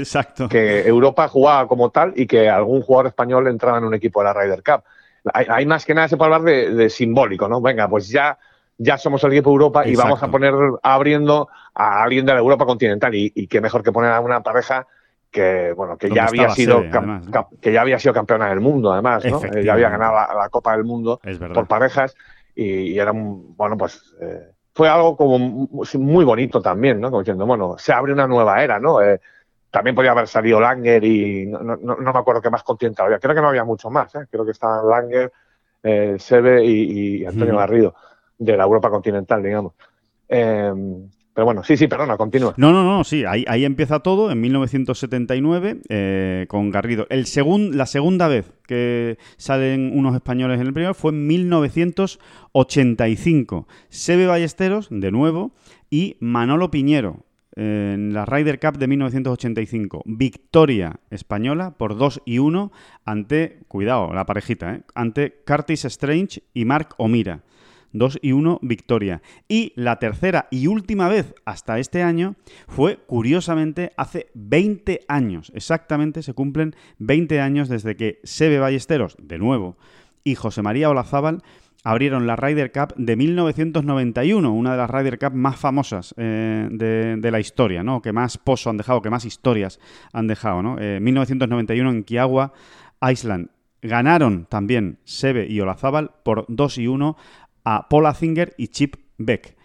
[0.50, 4.26] que Europa jugaba como tal y que algún jugador español entraba en un equipo de
[4.26, 4.84] la Ryder Cup.
[5.34, 7.60] Hay, más que nada se puede hablar de, simbólico, ¿no?
[7.60, 8.38] Venga, pues ya,
[8.78, 10.54] ya somos el equipo de Europa y vamos a poner
[10.84, 13.16] abriendo a alguien de la Europa continental.
[13.16, 14.86] Y, y qué mejor que poner a una pareja
[15.36, 16.82] que bueno que ya había sido
[17.60, 19.42] que ya había sido campeona del mundo además ¿no?
[19.62, 21.20] ya había ganado la, Copa del Mundo
[21.54, 22.16] por parejas
[22.56, 27.46] y, era un, bueno pues eh, fue algo como muy bonito también no como diciendo
[27.46, 29.20] bueno se abre una nueva era no eh,
[29.72, 33.20] también podía haber salido Langer y no, no, me acuerdo qué más continente había.
[33.20, 34.26] Creo que no había mucho más ¿eh?
[34.32, 35.34] creo que estaban Langer
[35.84, 37.94] eh, Sebe y, Antonio Garrido
[38.38, 39.74] de la Europa continental digamos
[41.36, 42.54] pero bueno, sí, sí, perdona, continúa.
[42.56, 47.08] No, no, no, sí, ahí, ahí empieza todo, en 1979, eh, con Garrido.
[47.10, 47.26] El
[47.74, 53.68] la segunda vez que salen unos españoles en el primero fue en 1985.
[53.90, 55.52] Sebe Ballesteros, de nuevo,
[55.90, 57.26] y Manolo Piñero,
[57.58, 60.04] en la Ryder Cup de 1985.
[60.06, 62.72] Victoria española por 2 y 1
[63.04, 64.84] ante, cuidado, la parejita, ¿eh?
[64.94, 67.42] ante Curtis Strange y Mark Omira.
[67.98, 69.22] 2 y 1 victoria.
[69.48, 72.36] Y la tercera y última vez hasta este año
[72.68, 75.52] fue, curiosamente, hace 20 años.
[75.56, 79.78] Exactamente se cumplen 20 años desde que Sebe Ballesteros, de nuevo,
[80.24, 81.42] y José María Olazábal
[81.86, 87.32] abrieron la Ryder Cup de 1991, una de las Ryder Cup más famosas eh, de,
[87.32, 88.02] la historia, ¿no?
[88.02, 89.80] Que más pozo han dejado, que más historias
[90.12, 90.78] han dejado, ¿no?
[90.78, 92.54] 1991 eh, en Kiagua,
[93.08, 93.50] Island.
[93.84, 97.18] Ganaron también Sebe y Olazábal por 2 y 1
[97.66, 99.58] a Paul Azinger y Chip Beck.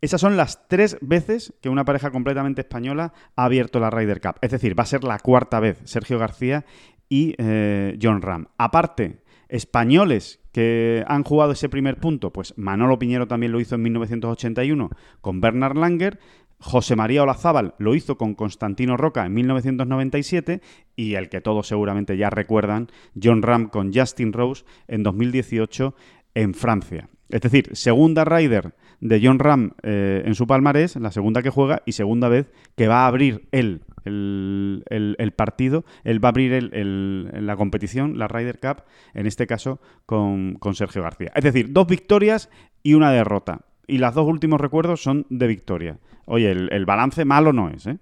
[0.00, 4.36] Esas son las tres veces que una pareja completamente española ha abierto la Ryder Cup.
[4.42, 6.64] Es decir, va a ser la cuarta vez Sergio García
[7.08, 8.46] y eh, John Ram.
[8.58, 13.82] Aparte, españoles que han jugado ese primer punto, pues Manolo Piñero también lo hizo en
[13.82, 14.90] 1981
[15.20, 16.18] con Bernard Langer,
[16.58, 20.62] José María Olazábal lo hizo con Constantino Roca en 1997
[20.94, 22.88] y el que todos seguramente ya recuerdan,
[23.20, 25.94] John Ram con Justin Rose en 2018
[26.34, 27.08] en Francia.
[27.28, 31.82] Es decir, segunda Ryder de John Ram eh, en su palmarés, la segunda que juega
[31.84, 37.46] y segunda vez que va a abrir él el, partido, él va a abrir el,
[37.46, 38.84] la competición, la Ryder Cup,
[39.14, 41.32] en este caso con, Sergio García.
[41.34, 42.50] Es decir, dos victorias
[42.82, 43.60] y una derrota.
[43.86, 45.98] Y los dos últimos recuerdos son de victoria.
[46.26, 47.98] Oye, el, balance malo no es, ¿eh?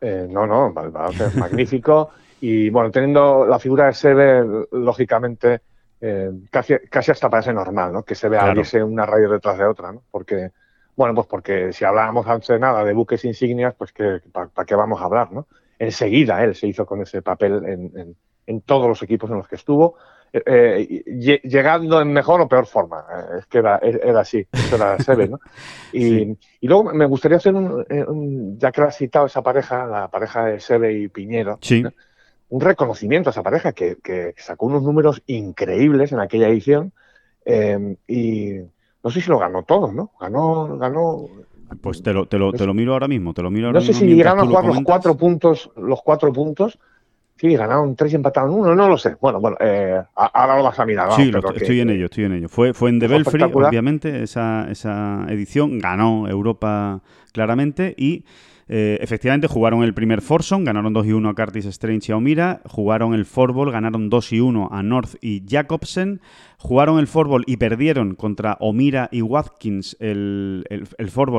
[0.00, 0.26] ¿eh?
[0.30, 2.10] no, no, el balance es magnífico.
[2.38, 5.62] Y bueno, teniendo la figura de Sebe, lógicamente
[6.08, 8.04] eh, casi, casi hasta parece normal, ¿no?
[8.04, 8.86] Que se vea claro.
[8.86, 10.02] una radio detrás de otra, ¿no?
[10.10, 10.52] Porque,
[10.94, 14.76] bueno, pues porque si hablábamos antes de nada de buques insignias, pues que ¿para qué
[14.76, 15.48] vamos a hablar, no?
[15.80, 18.16] Enseguida él se hizo con ese papel en,
[18.46, 19.96] en, todos los equipos en los que estuvo,
[20.32, 23.04] eh, eh, llegando en mejor o peor forma.
[23.38, 25.40] es que era, era así, eso era Sebe, ¿no?
[25.92, 30.44] Y, y, luego me gustaría hacer un, ya que has citado esa pareja, la pareja
[30.44, 31.84] de Sebe y Piñero, sí
[32.48, 33.96] un reconocimiento a esa pareja que,
[34.36, 36.92] sacó unos números increíbles en aquella edición
[37.44, 38.54] eh, y
[39.02, 40.10] no sé si lo ganó todo, ¿no?
[40.20, 41.28] Ganó, ganó.
[41.80, 43.86] Pues te lo, te lo, te lo miro ahora mismo, te lo miro ahora No
[43.86, 46.78] sé si llegaron a jugar los cuatro puntos, los cuatro puntos.
[47.36, 49.16] Sí, ganaron tres y empataron uno, no lo sé.
[49.20, 51.12] Bueno, bueno, eh, ahora lo vas a mirar.
[51.12, 52.48] sí, estoy en ello, estoy en ello.
[52.48, 55.78] Fue, fue en The Belfry, obviamente, esa, esa edición.
[55.78, 58.24] Ganó Europa claramente y
[58.68, 62.16] eh, efectivamente, jugaron el primer Forson, ganaron 2 y 1 a Curtis Strange y a
[62.16, 62.62] Omira.
[62.68, 66.20] Jugaron el Forball, ganaron 2 y 1 a North y Jacobsen.
[66.58, 70.86] Jugaron el Forball y perdieron contra Omira y Watkins el, el,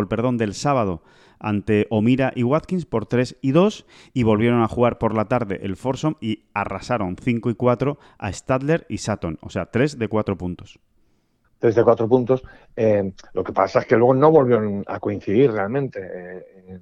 [0.08, 1.04] perdón, del sábado
[1.40, 5.60] ante Omira y Watkins por 3 y 2 y volvieron a jugar por la tarde
[5.62, 10.08] el Forson y arrasaron 5 y 4 a Stadler y Sutton, o sea, 3 de
[10.08, 10.80] 4 puntos.
[11.60, 12.44] 3 de 4 puntos.
[12.76, 16.00] Eh, lo que pasa es que luego no volvieron a coincidir realmente.
[16.02, 16.80] Eh,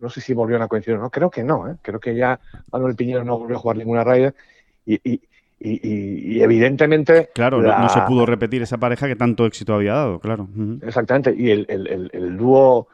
[0.00, 1.76] no sé si volvieron a coincidir o no, creo que no, ¿eh?
[1.82, 2.38] creo que ya
[2.72, 4.34] Manuel Piñero no volvió a jugar ninguna Ryder
[4.84, 5.20] y, y,
[5.58, 7.30] y, evidentemente...
[7.34, 10.48] Claro, no, se pudo repetir esa pareja que tanto éxito había dado, claro.
[10.82, 12.88] Exactamente, y el, el, el, dúo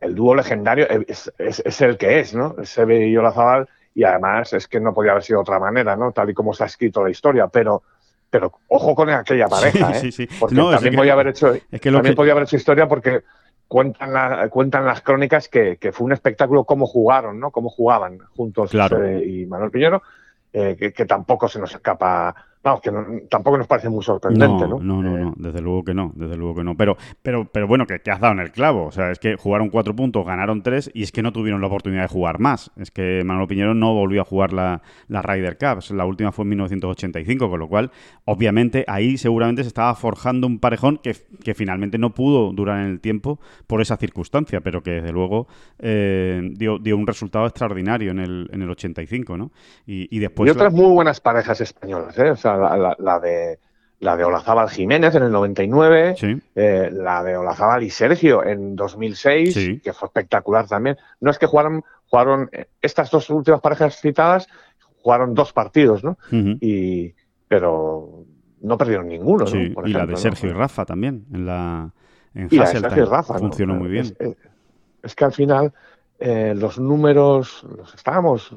[0.00, 2.56] el dúo legendario es, es, el que es, ¿no?
[2.64, 6.12] Sebe y Olazabal, y además es que no podía haber sido de otra manera, ¿no?
[6.12, 7.82] Tal y como se ha escrito la historia, pero
[8.28, 10.00] pero ojo con aquella pareja, ¿eh?
[10.00, 10.28] Sí, sí.
[10.38, 13.22] Porque también, podía haber hecho, también podía haber hecho historia porque
[13.68, 17.50] cuentan, cuentan las crónicas que, fue un espectáculo cómo jugaron, ¿no?
[17.50, 20.02] Cómo jugaban juntos y Manuel Piñero,
[20.52, 22.34] que, tampoco se nos escapa
[22.66, 22.90] Vamos, que
[23.30, 24.80] tampoco nos parece muy sorprendente, ¿no?
[24.80, 26.76] No, no, no, desde luego que no, desde luego que no.
[26.76, 28.86] Pero, pero, pero bueno, que, te has dado en el clavo.
[28.86, 31.68] O sea, es que jugaron cuatro puntos, ganaron tres y es que no tuvieron la
[31.68, 32.72] oportunidad de jugar más.
[32.76, 35.78] Es que Manuel Piñero no volvió a jugar la, la Ryder Cup.
[35.94, 37.92] La última fue en 1985, con lo cual,
[38.24, 42.86] obviamente, ahí seguramente se estaba forjando un parejón que, que finalmente no pudo durar en
[42.90, 45.46] el tiempo por esa circunstancia, pero que desde luego
[45.78, 49.52] eh, dio, dio, un resultado extraordinario en el, en el 85, ¿no?
[49.86, 50.48] Y, y después.
[50.48, 52.30] Y otras muy buenas parejas españolas, ¿eh?
[52.32, 53.58] O sea, la, de
[54.00, 56.16] la de Olazábal Jiménez en el 99,
[56.54, 60.96] eh, la de Olazábal y Sergio en 2006, que fue espectacular también.
[61.20, 64.48] No es que jugaron, jugaron eh, estas dos últimas parejas citadas,
[65.02, 66.18] jugaron dos partidos, ¿no?
[66.30, 67.14] y,
[67.48, 68.24] pero
[68.60, 69.46] no perdieron ninguno,
[69.84, 71.90] y la de Sergio y Rafa también, en la
[72.34, 74.14] en y Sergio y Rafa, funcionó muy bien.
[75.02, 75.72] Es, que al final
[76.18, 78.54] eh, los números, los estábamos,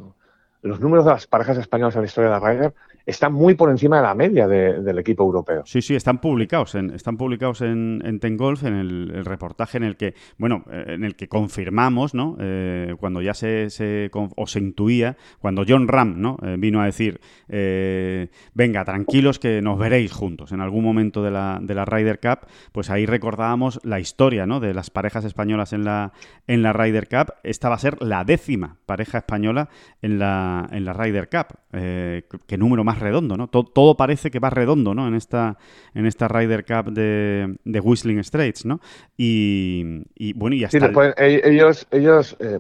[0.64, 2.74] los números de las parejas españolas en la historia de la Ryder
[3.06, 5.64] están muy por encima de la media del equipo europeo.
[5.66, 9.98] Sí, sí, están publicados en, están publicados en, en Tengolf, en el, reportaje en el
[9.98, 12.38] que, bueno, eh, en el que confirmamos, ¿no?
[12.40, 16.38] Eh, cuando ya se, se, o se intuía, cuando John Ram, ¿no?
[16.44, 17.20] Eh, vino a decir,
[18.54, 22.48] venga, tranquilos que nos veréis juntos en algún momento de la, de la Ryder Cup,
[22.72, 24.60] pues ahí recordábamos la historia, ¿no?
[24.60, 26.14] De las parejas españolas en la,
[26.48, 27.34] en la Ryder Cup.
[27.44, 29.70] Esta va a ser la décima pareja española
[30.02, 31.58] en la, en la Ryder Cup.
[31.72, 33.48] ¿Qué número más redondo, ¿no?
[33.48, 35.08] Todo, parece que va redondo, ¿no?
[35.08, 35.58] En esta,
[35.94, 38.80] en esta Ryder Cup de, de Whistling Straits, ¿no?
[39.16, 39.84] Y,
[40.34, 40.80] bueno, y hasta...
[40.80, 42.60] Sí, después e, ellos, ellos eh,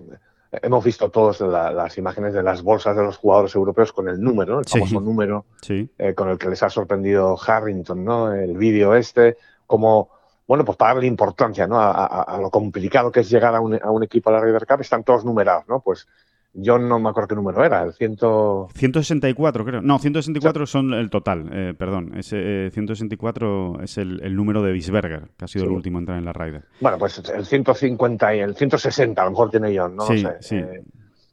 [0.51, 4.59] hemos visto todos las imágenes de las bolsas de los jugadores europeos con el número,
[4.59, 8.33] el famoso número eh, con el que les ha sorprendido Harrington, ¿no?
[8.33, 10.09] El vídeo este, como
[10.49, 11.79] bueno, pues para darle importancia ¿no?
[11.79, 14.81] a, lo complicado que es llegar a un, a un, equipo a la Ryder Cup,
[14.81, 15.79] están todos numerados, ¿no?
[15.79, 16.07] Pues
[16.53, 18.67] yo no me acuerdo qué número era, el ciento...
[18.73, 19.81] 164 creo.
[19.81, 22.17] No, 164 son el total, eh, perdón.
[22.17, 26.17] Ese, 164 eh, es el, número de Bisberger, que ha sido el último a entrar
[26.17, 26.65] en la Ryder.
[26.81, 30.37] Bueno, pues el 150 y el 160 a lo mejor tiene yo, no lo sé.
[30.39, 30.55] Sí.
[30.55, 30.83] Eh,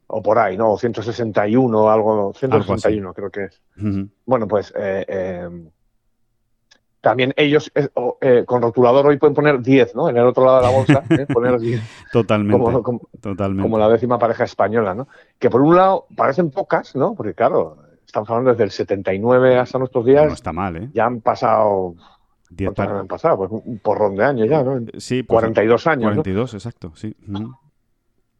[0.08, 0.72] o por ahí, ¿no?
[0.72, 3.60] O 161 o algo, 161 creo que es.
[4.24, 4.72] Bueno, pues
[7.06, 7.88] también ellos eh,
[8.20, 10.08] eh, con rotulador hoy pueden poner 10, ¿no?
[10.08, 11.24] En el otro lado de la bolsa, ¿eh?
[11.32, 11.80] poner 10.
[12.10, 13.62] totalmente, como, totalmente.
[13.62, 15.06] Como la décima pareja española, ¿no?
[15.38, 17.14] Que por un lado parecen pocas, ¿no?
[17.14, 20.26] Porque claro, estamos hablando desde el 79 hasta nuestros días.
[20.26, 20.90] No está mal, ¿eh?
[20.94, 21.94] Ya han pasado...
[22.58, 23.36] ¿Cuántos años han pasado?
[23.36, 24.80] Pues un porrón de años ya, ¿no?
[24.98, 26.06] Sí, 42 pues, años.
[26.06, 27.14] 42, exacto, sí.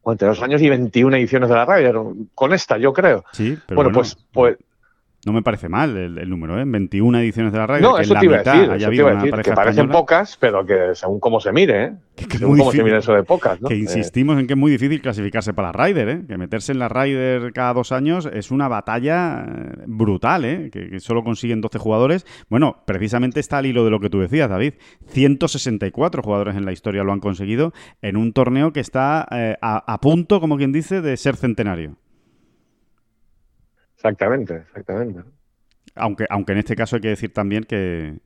[0.01, 3.25] 42 años y 21 ediciones de la radio, con esta, yo creo.
[3.31, 4.57] Sí, pero bueno, pues, pues
[5.27, 6.65] no me parece mal el, número, ¿eh?
[6.65, 7.91] 21 ediciones de la radio.
[7.91, 10.65] No, eso te iba a decir, eso te iba a decir que parecen pocas, pero
[10.65, 11.93] que según cómo se mire, ¿eh?
[12.15, 13.69] Que, según cómo se mire eso de pocas, ¿no?
[13.69, 16.23] Que insistimos en que es muy difícil clasificarse para la Ryder, ¿eh?
[16.29, 20.71] Que meterse en la Ryder cada dos años es una batalla eh, brutal, ¿eh?
[20.71, 22.25] Que, solo consiguen 12 jugadores.
[22.49, 24.75] Bueno, precisamente está al hilo de lo que tú decías, David.
[25.09, 30.01] 164 jugadores en la historia lo han conseguido en un torneo que está eh, a
[30.01, 31.97] punto, como quien dice, de ser centenario.
[34.07, 35.21] Exactamente, exactamente.
[35.95, 38.19] Aunque, aunque en este caso hay que decir también que,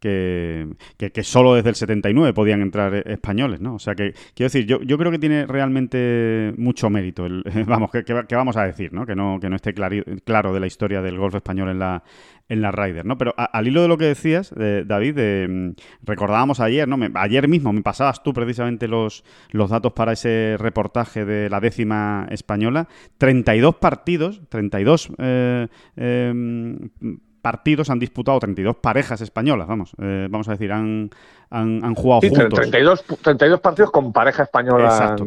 [0.00, 3.74] que, solo desde el 79 podían entrar e-, españoles, ¿no?
[3.74, 7.90] O sea que, quiero decir, yo, yo creo que tiene realmente mucho mérito, el, vamos,
[7.90, 9.06] que, que, vamos a decir, ¿no?
[9.06, 12.02] Que no, que no esté claro de la historia del golf español en la,
[12.50, 13.16] en la Ryder, ¿no?
[13.16, 15.70] Pero al hilo de lo que decías, David, mm,
[16.02, 16.98] recordábamos ayer, ¿no?
[17.14, 22.26] ayer mismo me pasabas tú precisamente los, los datos para ese reportaje de la décima
[22.30, 26.32] española, 32 partidos, 32 eh, eh,
[27.40, 31.10] partidos han disputado 32 parejas españolas, vamos, eh, vamos a decir, han,
[31.50, 32.48] han, jugado juntos.
[32.58, 34.86] 32, 32 partidos con pareja española.
[34.86, 35.24] Exacto,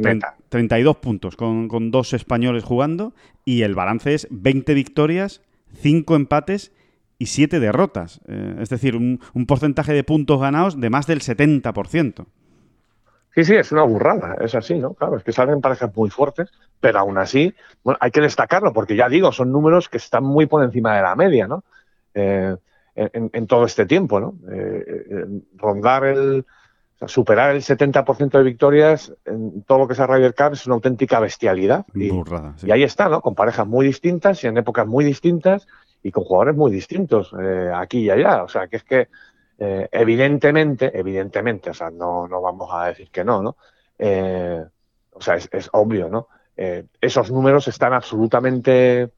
[0.49, 3.13] 32 puntos con, con, dos españoles jugando
[3.45, 5.41] y el balance es 20 victorias,
[5.81, 6.73] 5 empates
[7.23, 8.21] y 7 derrotas.
[8.27, 12.25] Eh, es decir, un, un porcentaje de puntos ganados de más del 70%.
[13.35, 14.93] Sí, sí, es una burrada, es así, ¿no?
[14.93, 18.95] Claro, es que salen parejas muy fuertes, pero aún así, bueno, hay que destacarlo, porque
[18.95, 21.63] ya digo, son números que están muy por encima de la media, ¿no?
[22.13, 22.55] Eh,
[22.95, 24.35] en, todo este tiempo, ¿no?
[24.51, 26.45] Eh, eh, rondar el,
[27.07, 30.75] superar el 70% de victorias en todo lo que es a Ryder Cup es una
[30.75, 31.87] auténtica bestialidad.
[31.95, 32.11] Y,
[32.63, 33.21] y, ahí está, ¿no?
[33.21, 35.67] Con parejas muy distintas y en épocas muy distintas
[36.03, 37.33] y con jugadores muy distintos
[37.73, 38.43] aquí y allá.
[38.43, 39.07] O sea, que es que
[39.57, 43.55] evidentemente, evidentemente, o sea, no, no vamos a decir que no, ¿no?
[45.15, 46.27] o sea, es, es obvio, ¿no?
[46.55, 49.11] esos números están absolutamente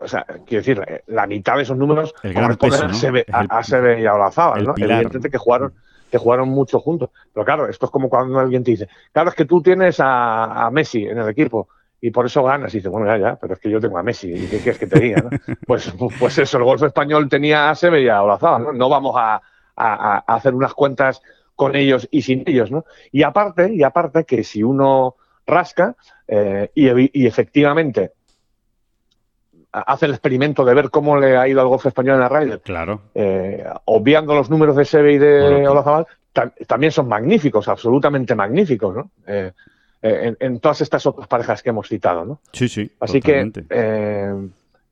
[0.00, 2.94] o sea, quiero decir, la mitad de esos números el gran peso, ¿no?
[3.32, 4.74] a, a, y a Olazábal, ¿no?
[4.76, 5.74] Evidentemente que jugaron,
[6.10, 7.10] que jugaron mucho juntos.
[7.32, 10.66] Pero claro, esto es como cuando alguien te dice, claro, es que tú tienes a,
[10.66, 11.68] a Messi en el equipo
[12.00, 12.72] y por eso ganas.
[12.74, 14.78] Y dices, bueno, ya, ya, pero es que yo tengo a Messi, ¿y qué quieres
[14.78, 15.22] que te diga?
[15.22, 15.30] ¿no?
[15.66, 18.72] pues, pues eso, el golf español tenía a Seve y a Olazábal, ¿no?
[18.72, 19.40] No vamos a,
[19.76, 21.22] a, a, hacer unas cuentas
[21.54, 22.84] con ellos y sin ellos, ¿no?
[23.10, 28.12] Y aparte, y aparte que si uno rasca eh, y, y, efectivamente
[29.72, 32.60] hace el experimento de ver cómo le ha ido al golf español en la Ryder,
[32.60, 33.02] claro.
[33.14, 38.34] Eh, obviando los números de Seve y de bueno, Olazábal, tam también son magníficos, absolutamente
[38.34, 39.10] magníficos, ¿no?
[39.26, 39.52] Eh,
[40.02, 42.40] en, en, todas estas otras parejas que hemos citado, ¿no?
[42.52, 42.90] Sí, sí.
[43.00, 43.64] Así totalmente.
[43.68, 44.48] que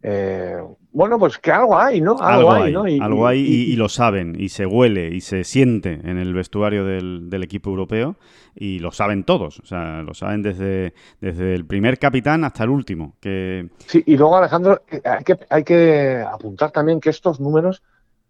[0.08, 2.12] eh, bueno, pues que algo hay, ¿no?
[2.20, 2.86] Algo, algo hay, ¿no?
[2.86, 6.32] Y, algo hay y, y, lo saben, y se huele, y se siente en el
[6.32, 8.14] vestuario del, del, equipo europeo,
[8.54, 12.70] y lo saben todos, o sea, lo saben desde, desde el primer capitán hasta el
[12.70, 13.16] último.
[13.20, 13.68] Que...
[13.86, 17.82] Sí, y luego, Alejandro, hay que, hay que apuntar también que estos números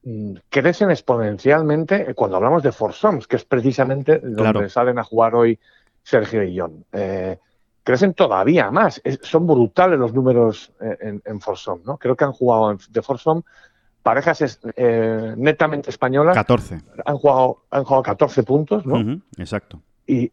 [0.04, 4.68] mm, crecen exponencialmente cuando hablamos de Forsoms, que es precisamente donde claro.
[4.70, 5.58] salen a jugar hoy
[6.06, 6.84] Sergio y John.
[6.92, 7.36] Eh,
[7.82, 9.00] crecen todavía más.
[9.02, 11.98] Es, son brutales los números en, en Forsom, ¿no?
[11.98, 13.42] Creo que han jugado en, de Forsom
[14.04, 16.36] parejas eh, netamente españolas.
[16.36, 16.80] 14.
[17.04, 18.94] Han jugado, han jugado 14 puntos, ¿no?
[18.94, 19.82] Uh -huh, exacto.
[20.06, 20.30] Y,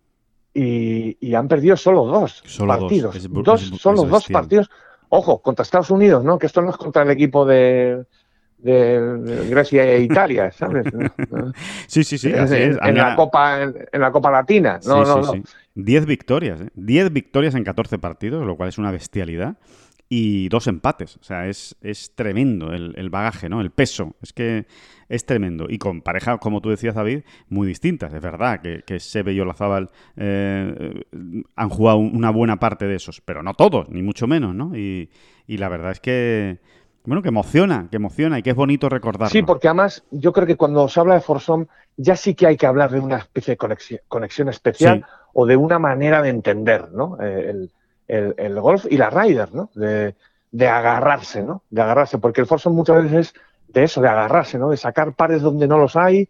[0.54, 3.16] y, y, han perdido solo dos solo partidos.
[3.16, 4.70] Dos, es, dos es, solo dos partidos.
[5.10, 6.38] Ojo, contra Estados Unidos, ¿no?
[6.38, 8.06] Que esto no es contra el equipo de,
[8.64, 10.86] de Grecia e Italia, ¿sabes?
[11.88, 12.32] sí, sí, sí.
[12.32, 14.80] En, la Copa, en, en, la Copa Latina.
[14.86, 15.46] No, sí, no, sí, no.
[15.46, 15.54] Sí.
[15.76, 16.70] 10 victorias, ¿eh?
[16.76, 19.58] 10 victorias en 14 partidos, lo cual es una bestialidad.
[20.10, 21.18] Y dos empates.
[21.18, 23.62] O sea, es, es tremendo el, el, bagaje, ¿no?
[23.62, 24.16] El peso.
[24.22, 24.68] Es que
[25.10, 25.66] es tremendo.
[25.70, 28.14] Y con parejas, como tú decías, David, muy distintas.
[28.14, 31.04] Es verdad que, que Sebe y Olazábal eh,
[31.56, 34.78] han jugado una buena parte de esos, pero no todos, ni mucho menos, ¿no?
[34.78, 35.10] Y,
[35.48, 36.60] y la verdad es que
[37.06, 39.30] bueno, que emociona, que emociona y que es bonito recordarlo.
[39.30, 41.66] Sí, porque además yo creo que cuando se habla de Forsom
[41.98, 45.16] ya sí que hay que hablar de una especie de conexión, conexión especial sí.
[45.34, 47.18] o de una manera de entender ¿no?
[47.20, 47.72] el,
[48.08, 49.70] el, el, golf y la rider, ¿no?
[49.76, 50.16] De,
[50.52, 51.64] de, agarrarse, ¿no?
[51.70, 53.34] De agarrarse, porque el Forsom muchas veces es
[53.68, 54.70] de eso, de agarrarse, ¿no?
[54.70, 56.30] De sacar pares donde no los hay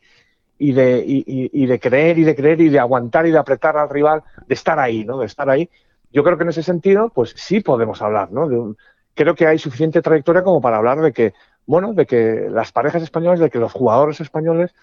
[0.57, 3.37] y de, y, y, y de creer y de creer y de aguantar y de
[3.37, 5.19] apretar al rival, de estar ahí, ¿no?
[5.19, 5.69] De estar ahí.
[6.11, 8.47] Yo creo que en ese sentido, pues sí podemos hablar, ¿no?
[8.47, 8.77] De un,
[9.13, 11.33] creo que hay suficiente trayectoria como para hablar de que,
[11.65, 14.73] bueno, de que las parejas españolas, de que los jugadores españoles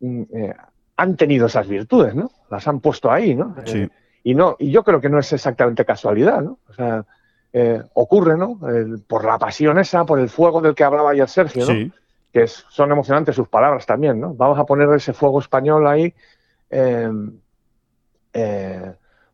[0.00, 0.54] mm, eh,
[0.96, 2.30] han tenido esas virtudes, ¿no?
[2.50, 3.54] Las han puesto ahí, ¿no?
[3.64, 3.82] Sí.
[3.82, 3.90] Eh,
[4.24, 6.58] y no, y yo creo que no es exactamente casualidad, ¿no?
[6.68, 7.04] O sea,
[7.52, 8.58] eh, ocurre, ¿no?
[8.68, 11.72] El, por la pasión esa, por el fuego del que hablaba ayer Sergio, ¿no?
[11.72, 11.92] Sí.
[12.32, 14.34] Que es, son emocionantes sus palabras también, ¿no?
[14.34, 16.12] Vamos a poner ese fuego español ahí,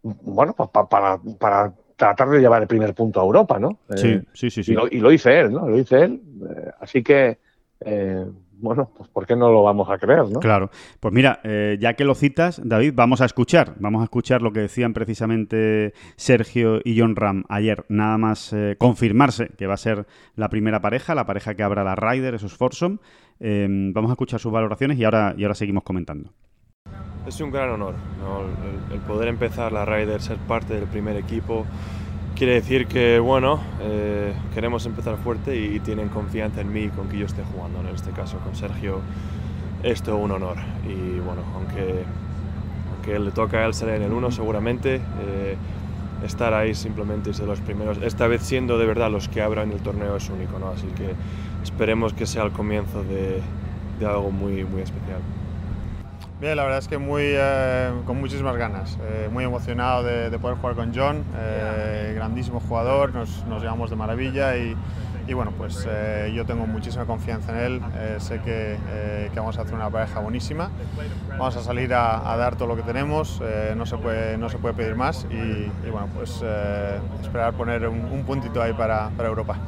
[0.03, 3.79] bueno, pa, para, para tratar de llevar el primer punto a Europa, ¿no?
[3.95, 4.65] Sí, eh, sí, sí.
[4.65, 4.73] sí.
[4.73, 5.69] Y, lo, y, lo, dice él, ¿no?
[5.69, 6.21] Lo dice él.
[6.51, 7.39] Eh, así que,
[7.81, 10.41] eh, bueno, pues ¿por qué no lo vamos a creer, no?
[10.41, 10.71] Claro.
[10.99, 11.41] Pues mira,
[11.79, 13.75] ya que lo citas, David, vamos a escuchar.
[13.79, 17.85] Vamos a escuchar lo que decían precisamente Sergio y John Ram ayer.
[17.89, 21.97] Nada más confirmarse que va a ser la primera pareja, la pareja que abra la
[21.97, 22.99] Ryder, esos Forsom.
[23.41, 26.31] vamos a escuchar sus valoraciones y ahora, y ahora seguimos comentando.
[27.27, 28.41] Es un gran honor ¿no?
[28.41, 31.65] el, el, poder empezar la Ryder, ser parte del primer equipo.
[32.35, 37.19] Quiere decir que, bueno, eh, queremos empezar fuerte y tienen confianza en mí con que
[37.19, 37.81] yo esté jugando.
[37.81, 39.01] En este caso, con Sergio,
[39.85, 40.57] es un honor.
[40.85, 42.03] Y bueno, aunque,
[42.93, 45.57] aunque le toca a él salir en el 1, seguramente eh,
[46.25, 47.99] estar ahí simplemente ser los primeros.
[47.99, 50.71] Esta vez siendo de verdad los que abran el torneo es único, ¿no?
[50.71, 51.15] Así que
[51.63, 53.41] esperemos que sea el comienzo de,
[54.01, 55.21] de algo muy, muy especial.
[56.43, 60.39] Bien, la verdad es que muy, eh, con muchísimas ganas, eh, muy emocionado de, de,
[60.41, 64.75] poder jugar con John, eh, grandísimo jugador, nos, nos, llevamos de maravilla y,
[65.29, 68.77] y bueno, pues eh, yo tengo muchísima confianza en él, eh, sé que,
[69.33, 70.69] que, vamos a hacer una pareja buenísima,
[71.29, 73.41] vamos a salir a, a dar todo lo que tenemos,
[73.77, 76.43] no, se puede, no se puede pedir más y, y bueno, pues
[77.23, 79.59] esperar poner un, un, puntito ahí para, para Europa.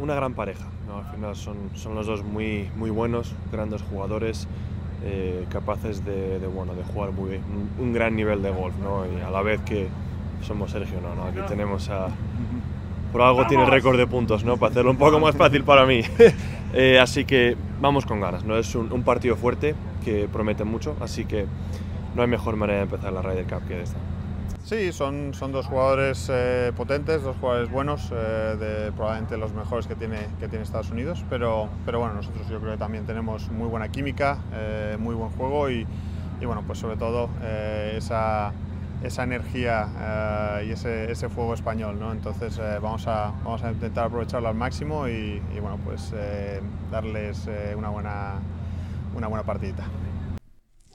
[0.00, 0.98] Una gran pareja, ¿no?
[0.98, 4.48] al final son, son los dos muy, muy buenos, grandes jugadores.
[5.04, 7.42] Eh, capaces de, de, bueno, de jugar muy bien,
[7.78, 9.04] un, un, gran nivel de golf, ¿no?
[9.04, 9.88] Y a la vez que
[10.42, 11.16] somos Sergio, ¿no?
[11.16, 11.24] ¿no?
[11.24, 12.08] Aquí tenemos a...
[13.12, 14.56] Por algo tiene récord de puntos, ¿no?
[14.56, 16.02] Para hacerlo un poco más fácil para mí.
[16.72, 18.56] eh, así que vamos con ganas, ¿no?
[18.56, 21.46] Es un, un, partido fuerte que promete mucho, así que
[22.14, 23.98] no hay mejor manera de empezar la Ryder Cup que esta.
[24.64, 29.88] Sí, son, son dos jugadores eh, potentes, dos jugadores buenos, eh, de probablemente los mejores
[29.88, 33.50] que tiene, que tiene Estados Unidos, pero, pero bueno, nosotros yo creo que también tenemos
[33.50, 35.84] muy buena química, eh, muy buen juego y,
[36.44, 37.28] bueno, pues sobre todo
[37.96, 38.52] esa,
[39.04, 42.10] esa energía y ese, ese, fuego español, ¿no?
[42.10, 46.12] Entonces vamos, a, vamos a intentar aprovecharlo al máximo y, y bueno, pues
[46.90, 48.40] darles una, buena,
[49.14, 49.84] una buena partidita.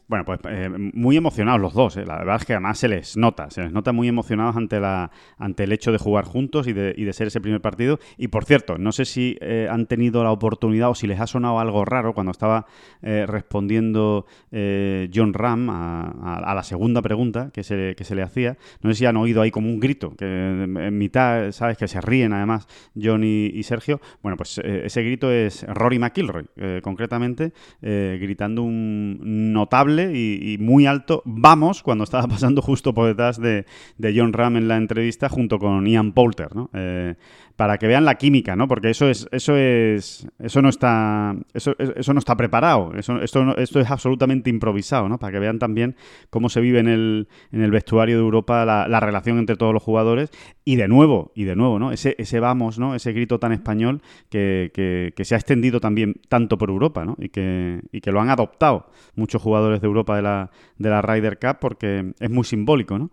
[0.10, 1.98] Bueno, pues eh, muy emocionados los dos.
[1.98, 2.06] eh.
[2.06, 5.12] La verdad es que además se les nota, se les nota muy emocionados ante la
[5.38, 8.00] ante el hecho de jugar juntos y de, y de ser ese primer partido.
[8.18, 11.28] Y por cierto, no sé si eh, han tenido la oportunidad o si les ha
[11.28, 12.68] sonado algo raro cuando estaba
[13.02, 18.22] eh, respondiendo eh, John Ram a, a- la segunda pregunta que se, que se le
[18.22, 18.56] hacía.
[18.82, 21.78] No sé si han oído ahí como un grito, que en mitad, ¿sabes?
[21.78, 24.00] Que se ríen además John y, y Sergio.
[24.24, 26.46] Bueno, pues ese grito es Rory McIlroy,
[26.82, 27.52] concretamente,
[27.82, 33.66] gritando un notable y, muy alto vamos cuando estaba pasando justo por detrás de,
[33.98, 36.70] de John Ram en la entrevista junto con Ian Poulter, ¿no?
[36.74, 37.16] Eh,
[37.56, 38.68] para que vean la química, ¿no?
[38.68, 43.58] Porque eso es, eso es, eso no está, eso, eso no está preparado, eso, esto,
[43.58, 45.18] esto es absolutamente improvisado, ¿no?
[45.18, 45.96] Para que vean también
[46.30, 49.74] cómo se vive en el, en el vestuario de Europa la, la relación entre todos
[49.74, 50.30] los jugadores
[50.66, 51.92] y de nuevo, y de nuevo, ¿no?
[51.92, 52.94] Ese, ese vamos, ¿no?
[52.94, 57.16] Ese grito tan español que, que- que se ha extendido también tanto por Europa, ¿no?
[57.20, 61.02] Y que, y que lo han adoptado muchos jugadores de Europa de la, de la
[61.02, 63.10] Ryder Cup porque es muy simbólico, ¿no?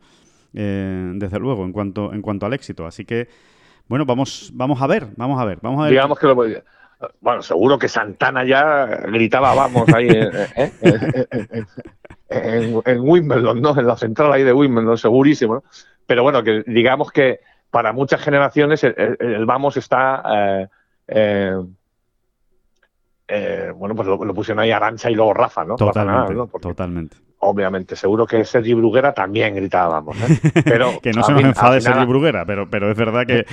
[0.52, 2.86] Eh, desde luego, en cuanto, en cuanto al éxito.
[2.86, 3.28] Así que,
[3.88, 5.90] bueno, vamos, vamos a ver, vamos a ver, vamos a ver.
[5.92, 6.36] Digamos que lo,
[7.20, 10.48] bueno, seguro que Santana ya gritaba vamos ahí eh,
[12.30, 13.78] eh, en, Wimbledon, ¿no?
[13.78, 15.64] En la central ahí de Wimbledon, segurísimo, ¿no?
[16.06, 20.68] Pero bueno, que digamos que para muchas generaciones el, vamos está
[21.08, 21.56] eh,
[23.28, 25.76] eh, bueno, pues lo, lo pusieron ahí Arancha y luego Rafa, ¿no?
[25.76, 26.46] Totalmente, ¿no?
[26.46, 27.16] Totalmente.
[27.38, 30.38] obviamente, seguro que Sergi Bruguera también gritaba vamos, ¿eh?
[30.64, 33.44] Pero que no se nos fin- enfade Sergio Bruguera, pero, pero es verdad que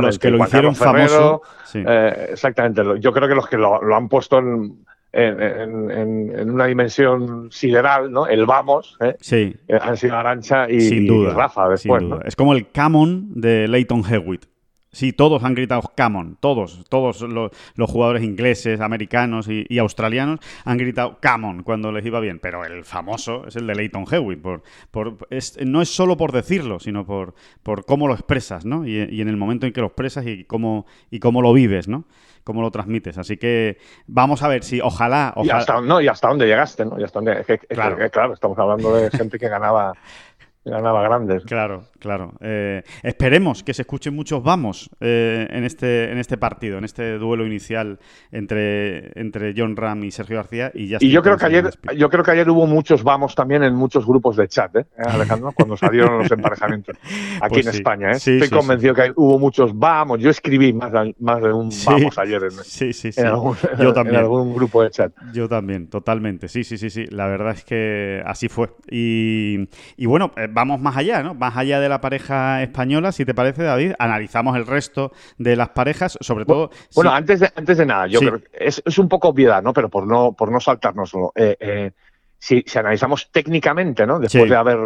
[0.00, 1.42] los que lo Juan hicieron Ferrero, famoso...
[1.64, 1.82] sí.
[1.86, 2.82] Eh, exactamente.
[3.00, 6.66] Yo creo que los que lo, lo han puesto en, en- en- en- en una
[6.66, 8.26] dimensión sideral, ¿no?
[8.26, 9.14] El vamos, ¿eh?
[9.20, 11.30] Sí, han sido Arancha y, sin duda.
[11.30, 12.16] y Rafa después, sin ¿no?
[12.16, 12.24] duda.
[12.28, 14.46] Es como el Camon de Leighton Hewitt.
[14.94, 20.38] Sí, todos han gritado Camon, todos, todos los, los jugadores ingleses, americanos y, y australianos
[20.64, 24.40] han gritado Camon cuando les iba bien, pero el famoso es el de Leighton Hewitt.
[24.40, 28.86] Por, por, es- no es solo por decirlo, sino por, por cómo lo expresas, ¿no?
[28.86, 31.88] Y, y en el momento en que lo expresas y cómo, y cómo lo vives,
[31.88, 32.04] ¿no?
[32.44, 33.16] Cómo lo transmites.
[33.18, 36.84] Así que vamos a ver si, ojalá, Y ojalá hasta, no, y hasta dónde llegaste,
[36.84, 37.00] ¿no?
[37.00, 37.96] Y hasta dónde, es que- es que- Claro.
[37.96, 39.94] que, claro, estamos hablando de gente que ganaba,
[40.64, 41.44] ganaba grandes.
[41.44, 42.32] Claro, claro.
[42.40, 47.18] Eh, esperemos que se escuchen muchos vamos eh, en, este, en este partido, en este
[47.18, 47.98] duelo inicial
[48.32, 50.70] entre, entre John Ram y Sergio García.
[50.74, 53.62] Y, ya Y yo creo que ayer, yo creo que ayer hubo muchos vamos también
[53.62, 55.52] en muchos grupos de chat, ¿eh, Alejandro?
[55.52, 56.96] Cuando salieron los emparejamientos
[57.40, 57.78] aquí Pues en sí.
[57.78, 58.14] España, ¿eh?
[58.20, 60.18] Sí, Estoy sí, convencido que hubo muchos vamos.
[60.20, 61.86] Yo escribí más, de- más de un Sí.
[61.86, 64.16] vamos ayer en, algún, Yo en también.
[64.16, 65.12] algún grupo de chat.
[65.32, 66.48] Yo también, totalmente.
[66.48, 67.06] Sí, sí, sí, sí.
[67.10, 68.68] La verdad es que así fue.
[68.90, 71.34] Y, y bueno, eh, vamos más allá, ¿no?
[71.34, 75.70] Más allá de la pareja española, si te parece, David, analizamos el resto de las
[75.70, 76.70] parejas, sobre todo.
[76.94, 78.26] Bueno, si- antes, de, antes de nada, yo Sí.
[78.26, 79.72] creo que es, es un poco obviedad, ¿no?
[79.74, 81.32] Pero por no, por no saltárnoslo.
[81.34, 81.90] Eh, eh,
[82.38, 84.18] si, si analizamos técnicamente, ¿no?
[84.20, 84.50] Después Sí.
[84.50, 84.78] de haber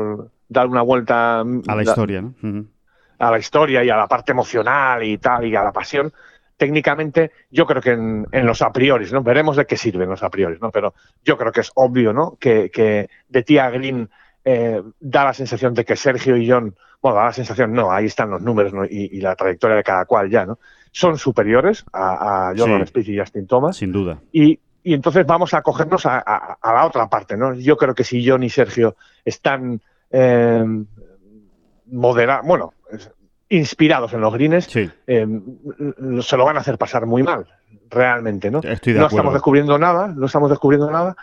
[0.48, 2.64] dado una vuelta mm, a la da- historia, ¿no?
[3.20, 6.12] A la historia y a la parte emocional y tal, y a la pasión,
[6.56, 9.22] técnicamente yo creo que en, en los a priori, ¿no?
[9.22, 10.70] Veremos de qué sirven los a priori, ¿no?
[10.70, 10.94] Pero
[11.24, 12.36] yo creo que es obvio, ¿no?
[12.40, 14.10] Que, que de tía Green
[14.51, 18.07] eh, da la sensación de que Sergio y John, bueno, da la sensación, no, ahí
[18.07, 18.84] están los números ¿no?
[18.84, 20.59] y, y la trayectoria de cada cual ya, ¿no?
[20.90, 22.86] Son superiores a, a Jordan Sí.
[22.88, 23.76] Spieth y Justin Thomas.
[23.76, 24.18] Sin duda.
[24.32, 27.53] Y, y entonces vamos a cogernos a, a- a la otra parte, ¿no?
[27.55, 29.80] Yo creo que si John y Sergio están
[30.11, 30.64] eh,
[31.90, 32.72] modera- bueno,
[33.49, 34.90] inspirados en los greens, Sí.
[35.07, 35.26] eh,
[36.22, 37.46] se lo van a hacer pasar muy mal,
[37.90, 38.59] realmente, ¿no?
[38.61, 39.18] Estoy de no acuerdo.
[39.18, 41.16] estamos descubriendo nada, no estamos descubriendo nada,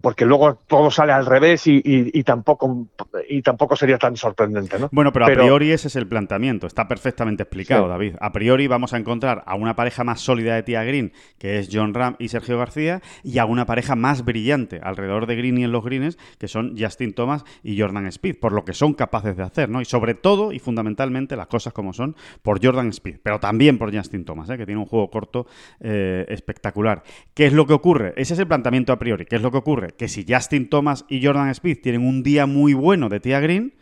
[0.00, 2.86] porque luego todo sale al revés y, y- y tampoco
[3.28, 4.88] y tampoco sería tan sorprendente, ¿no?
[4.92, 6.66] Bueno, pero a priori ese es el planteamiento.
[6.66, 7.88] Está perfectamente explicado, Sí.
[7.90, 8.14] David.
[8.20, 11.68] A priori vamos a encontrar a una pareja más sólida de tía Green, que es
[11.72, 15.64] John Ram y Sergio García, y a una pareja más brillante alrededor de Green y
[15.64, 19.36] en los greens, que son Justin Thomas y Jordan Speed, por lo que son capaces
[19.36, 19.80] de hacer, ¿no?
[19.80, 23.94] Y sobre todo y fundamentalmente las cosas como son por Jordan Speed, pero también por
[23.94, 24.56] Justin Thomas, ¿eh?
[24.56, 25.46] que tiene un juego corto
[25.80, 27.02] eh, espectacular.
[27.34, 28.14] ¿Qué es lo que ocurre?
[28.16, 29.26] Ese es el planteamiento a priori.
[29.26, 29.73] ¿Qué es lo que ocurre?
[29.96, 33.74] Que si Justin Thomas y Jordan Speed tienen un día muy bueno de tía Green,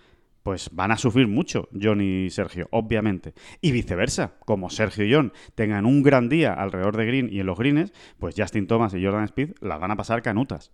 [0.42, 3.32] pues van a sufrir mucho John y Sergio, obviamente.
[3.60, 7.46] Y viceversa, como Sergio y John tengan un gran día alrededor de Green y en
[7.46, 10.72] los greens, pues Justin Thomas y Jordan Speed las van a pasar canutas.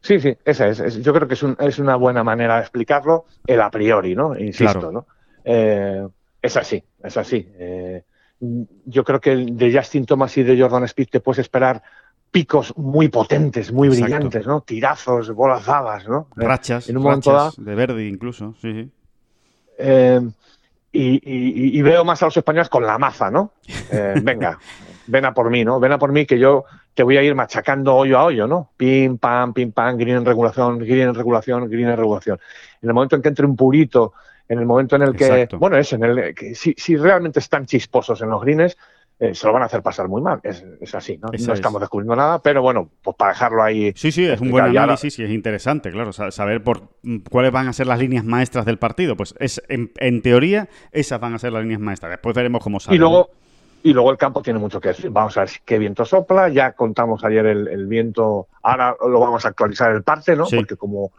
[0.00, 0.80] Sí, sí, esa es.
[0.80, 4.14] es- yo creo que es, un- es una buena manera de explicarlo, el a priori,
[4.14, 4.38] ¿no?
[4.38, 4.92] Insisto, Claro.
[4.92, 5.06] ¿no?
[5.44, 6.06] Eh,
[6.42, 7.48] es así, es así.
[7.58, 8.02] Eh,
[8.84, 11.82] yo creo que de Justin Thomas y de Jordan Speed te puedes esperar
[12.34, 14.02] picos muy potentes, muy Exacto.
[14.04, 14.60] brillantes, ¿no?
[14.62, 16.26] Tirazos, bolas dadas, ¿no?
[16.36, 18.90] Eh, Rachas, en un momento rachas de Verdi incluso, sí, sí.
[19.78, 20.20] Eh,
[20.90, 23.52] y, y- y veo más a los españoles con la maza, ¿no?
[23.88, 24.58] Eh, venga,
[25.06, 25.78] ven a por mí, ¿no?
[25.78, 28.70] Ven a por mí que yo te voy a ir machacando hoyo a hoyo, ¿no?
[28.76, 32.40] Pim, pam, pim, pam, green en regulación, green en regulación, green en regulación.
[32.82, 34.12] En el momento en que entre un purito,
[34.48, 35.58] en el momento en el que, Exacto.
[35.60, 38.76] bueno, eso, en el que si, si realmente están chisposos en los greens,
[39.20, 40.40] eh, se lo van a hacer pasar muy mal.
[40.42, 41.28] Es, es así, ¿no?
[41.28, 41.48] No es.
[41.48, 43.92] estamos descubriendo nada, pero bueno, pues para dejarlo ahí.
[43.96, 47.52] Sí, sí, es un buen análisis y es interesante, claro, sa- saber por mm, cuáles
[47.52, 49.16] van a ser las líneas maestras del partido.
[49.16, 52.10] Pues es en, en teoría esas van a ser las líneas maestras.
[52.10, 52.96] Después veremos cómo sale.
[52.96, 53.30] Y luego,
[53.82, 55.10] y luego el campo tiene mucho que decir.
[55.10, 56.48] Vamos a ver qué viento sopla.
[56.48, 58.48] Ya contamos ayer el, el viento.
[58.62, 60.46] Ahora lo vamos a actualizar el parte, ¿no?
[60.46, 60.56] Sí.
[60.56, 61.12] Porque como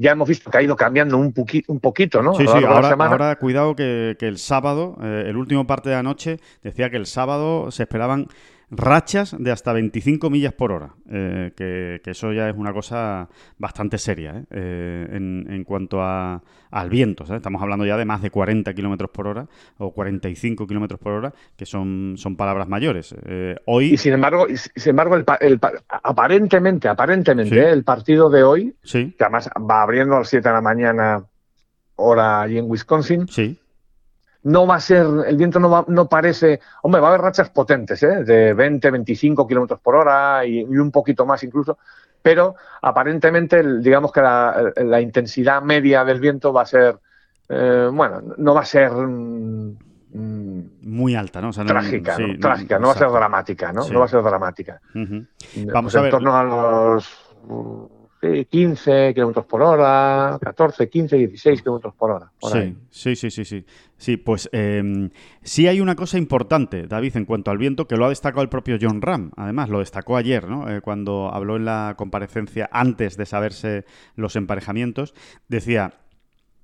[0.00, 1.34] ya hemos visto que ha ido cambiando un,
[1.68, 2.32] un poquito, ¿no?
[2.32, 5.96] Sí, sí, la ahora, ahora cuidado que, que el sábado, eh, el último parte de
[5.96, 8.28] anoche, decía que el sábado se esperaban
[8.70, 13.28] rachas de hasta 25 millas por hora, eh, que, que eso ya es una cosa
[13.58, 14.44] bastante seria ¿eh?
[14.50, 16.40] Eh, en, en cuanto a,
[16.70, 17.26] al viento.
[17.26, 17.40] ¿sabes?
[17.40, 19.46] Estamos hablando ya de más de 40 kilómetros por hora
[19.78, 23.14] o 45 kilómetros por hora, que son, son palabras mayores.
[23.26, 27.60] Eh, hoy, Y sin embargo, y sin embargo el, el pa- aparentemente, aparentemente, Sí.
[27.60, 27.70] ¿eh?
[27.70, 31.24] el partido de hoy, sí, que además va abriendo a las 7 de la mañana,
[31.96, 33.58] hora allí en Wisconsin, sí,
[34.42, 37.50] no va a ser, el viento no, va, no parece, hombre, va a haber rachas
[37.50, 38.24] potentes, ¿eh?
[38.24, 41.78] de 20, 25 kilómetros por hora y, y un poquito más incluso,
[42.22, 46.98] pero aparentemente, el- digamos que la, la intensidad media del viento va a ser,
[47.48, 49.76] eh, bueno, no va a ser mm,
[50.14, 51.50] mm, muy alta, ¿no?
[51.50, 52.38] O sea, no- trágica, sí, ¿no?
[52.40, 53.82] trágica, no va a ser dramática, ¿no?
[53.82, 53.92] Sí.
[53.92, 54.80] No va a ser dramática.
[54.92, 56.10] Pues Vamos a en ver.
[56.10, 57.08] torno a los
[58.20, 62.30] 15 kilómetros por hora, 14, 15, 16 kilómetros por hora.
[62.38, 62.76] por ahí.
[62.90, 63.66] Sí, sí, sí, sí, sí.
[63.96, 65.10] Sí, pues eh,
[65.42, 68.48] sí hay una cosa importante, David, en cuanto al viento, que lo ha destacado el
[68.48, 69.30] propio John Ram.
[69.36, 70.70] Además, lo destacó ayer, ¿no?
[70.70, 73.84] Eh, cuando habló en la comparecencia antes de saberse
[74.16, 75.14] los emparejamientos.
[75.48, 75.94] Decía,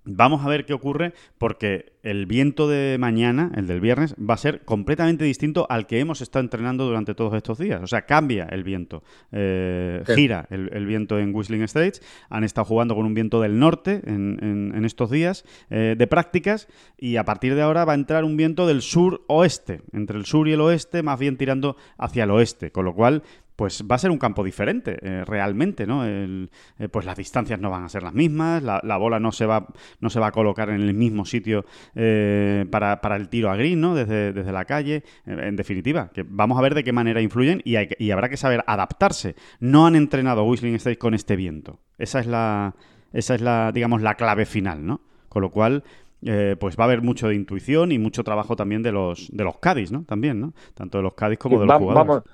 [0.06, 4.38] vamos a ver qué ocurre porque el viento de mañana, el del viernes, va a
[4.38, 7.82] ser completamente distinto al que hemos estado entrenando durante todos estos días.
[7.82, 9.02] O sea, cambia el viento,
[9.32, 12.00] eh, gira el, el viento en Whistling Straits.
[12.30, 16.06] Han estado jugando con un viento del norte en, en- en estos días eh, de
[16.06, 20.24] prácticas y a partir de ahora va a entrar un viento del sur-oeste, entre el
[20.26, 23.22] sur y el oeste, más bien tirando hacia el oeste, con lo cual
[23.56, 26.04] pues va a ser un campo diferente, eh, realmente, ¿no?
[26.04, 29.32] El- eh, pues las distancias no van a ser las mismas, la, la bola no
[29.32, 29.66] se va,
[30.00, 33.56] no se va a colocar en el mismo sitio eh, para, para el tiro a
[33.56, 33.94] green, ¿no?
[33.94, 35.02] Desde, desde la calle.
[35.26, 38.28] Eh, en definitiva, que vamos a ver de qué manera influyen y, hay y habrá
[38.28, 39.34] que saber adaptarse.
[39.60, 41.80] No han entrenado Whistling Straits con este viento.
[41.98, 42.74] Esa es la,
[43.12, 45.00] esa es la, digamos, la clave final, ¿no?
[45.30, 45.82] Con lo cual,
[46.22, 49.44] eh, pues va a haber mucho de intuición y mucho trabajo también de los, de
[49.44, 50.04] los Cádiz, ¿no?
[50.04, 50.52] También, ¿no?
[50.74, 52.06] Tanto de los Cádiz como de los Va- jugadores.
[52.08, 52.24] vamos,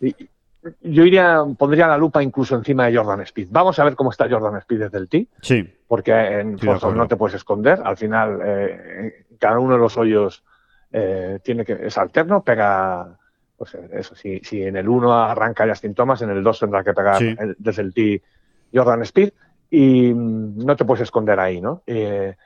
[0.00, 0.28] y-
[0.80, 3.48] yo iría, pondría la lupa incluso encima de Jordan Speed.
[3.50, 6.92] Vamos a ver cómo está Jordan Speed desde el tee, Sí, porque en acuerdo.
[6.94, 7.80] no te puedes esconder.
[7.84, 10.42] Al final, eh, cada uno de los hoyos
[10.92, 13.18] eh, tiene que es alterno, pega.
[13.58, 16.92] Pues eso, si, si en el 1 arranca Justin Thomas, en el 2 tendrá que
[16.92, 17.34] pegar Sí.
[17.38, 18.22] el- desde el tee
[18.74, 19.30] Jordan Speed
[19.70, 21.82] y mm, no te puedes esconder ahí, ¿no?
[21.86, 22.36] Eh,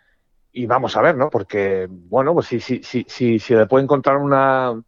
[0.53, 1.29] y vamos a ver, ¿no?
[1.31, 4.81] Porque, bueno, pues si, si, si, si, si le puede encontrar una,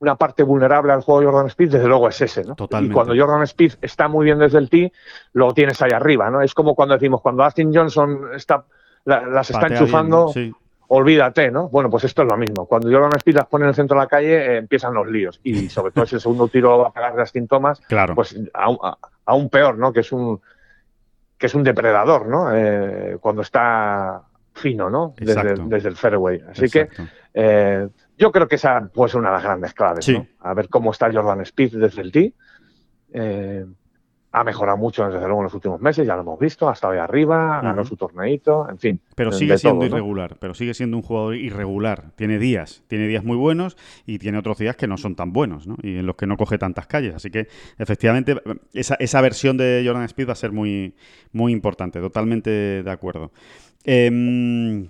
[0.00, 2.54] una parte vulnerable al juego de Jordan Speed, desde luego es ese, ¿no?
[2.54, 2.92] Totalmente.
[2.92, 4.92] Y cuando Jordan Speed está muy bien desde el tee,
[5.32, 6.40] lo tienes ahí arriba, ¿no?
[6.40, 8.64] Es como cuando decimos, cuando Austin Johnson está,
[9.04, 10.52] la- las está patea bien, enchufando, sí.
[10.88, 11.68] olvídate, ¿no?
[11.68, 12.66] Bueno, pues esto es lo mismo.
[12.66, 15.40] Cuando Jordan Speed las pone en el centro de la calle, eh, empiezan los líos.
[15.42, 18.14] Y sobre todo si el segundo tiro lo va a pegar Justin Thomas, Claro.
[18.14, 18.78] pues aún,
[19.26, 19.92] aún peor, ¿no?
[19.92, 20.40] Que es un
[21.38, 22.48] que es un depredador, ¿no?
[22.52, 24.22] Eh, cuando está
[24.54, 25.14] fino, ¿no?
[25.16, 26.42] Desde, desde el fairway.
[26.50, 26.96] Así Exacto.
[27.04, 27.88] que eh,
[28.18, 30.12] yo creo que esa puede ser una de las grandes claves, Sí.
[30.12, 30.26] ¿no?
[30.40, 32.34] A ver cómo está Jordan Speed desde el tee.
[33.14, 33.64] Eh,
[34.30, 36.92] ha mejorado mucho desde luego en los últimos meses, ya lo hemos visto, ha estado
[36.92, 37.88] ahí arriba, ganó Ujú.
[37.88, 39.00] su torneito, en fin.
[39.14, 39.96] Pero sigue siendo todo, ¿no?
[39.96, 42.10] irregular, pero sigue siendo un jugador irregular.
[42.14, 45.66] Tiene días, tiene días muy buenos y tiene otros días que no son tan buenos,
[45.66, 45.76] ¿no?
[45.82, 47.14] Y en los que no coge tantas calles.
[47.14, 47.48] Así que,
[47.78, 48.36] efectivamente,
[48.74, 50.94] esa, esa versión de Jordan Speed va a ser muy,
[51.32, 51.98] muy importante.
[51.98, 53.32] Totalmente de acuerdo.
[53.84, 54.88] Em,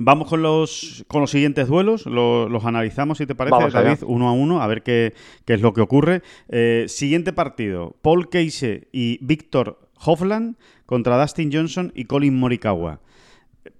[0.00, 3.88] Vamos con los, con los siguientes duelos, lo- los analizamos si te parece, Vamos allá.
[3.90, 6.22] David, uno a uno, a ver qué, qué es lo que ocurre.
[6.48, 13.00] Eh, siguiente partido, Paul Casey y Víctor Hovland contra Dustin Johnson y Colin Morikawa.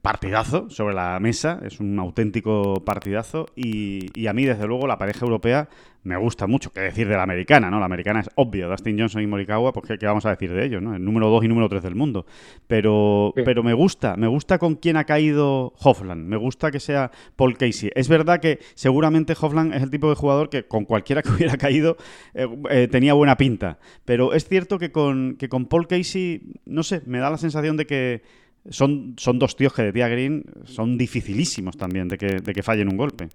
[0.02, 4.98] Partidazo sobre la mesa, es un auténtico partidazo y, y a mí desde luego la
[4.98, 5.68] pareja europea
[6.04, 7.80] me gusta mucho, qué decir de la americana, ¿no?
[7.80, 10.64] La americana es obvio, Dustin Johnson y Morikawa, pues qué, qué vamos a decir de
[10.64, 10.94] ellos, ¿no?
[10.94, 12.24] El número 2 y número 3 del mundo.
[12.66, 13.42] Pero, Sí.
[13.44, 17.58] pero me gusta, me gusta con quién ha caído Hovland, me gusta que sea Paul
[17.58, 17.90] Casey.
[17.94, 21.56] Es verdad que seguramente Hovland es el tipo de jugador que con cualquiera que hubiera
[21.58, 21.96] caído
[22.32, 26.84] eh, eh, tenía buena pinta, pero es cierto que con, que con Paul Casey, no
[26.84, 28.22] sé, me da la sensación de que
[28.70, 32.62] son, son dos tíos que de tía Green son dificilísimos también de que, de que
[32.62, 33.28] fallen un golpe.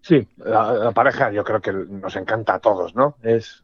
[0.00, 3.16] Sí, la, la pareja yo creo que nos encanta a todos, ¿no?
[3.22, 3.62] Es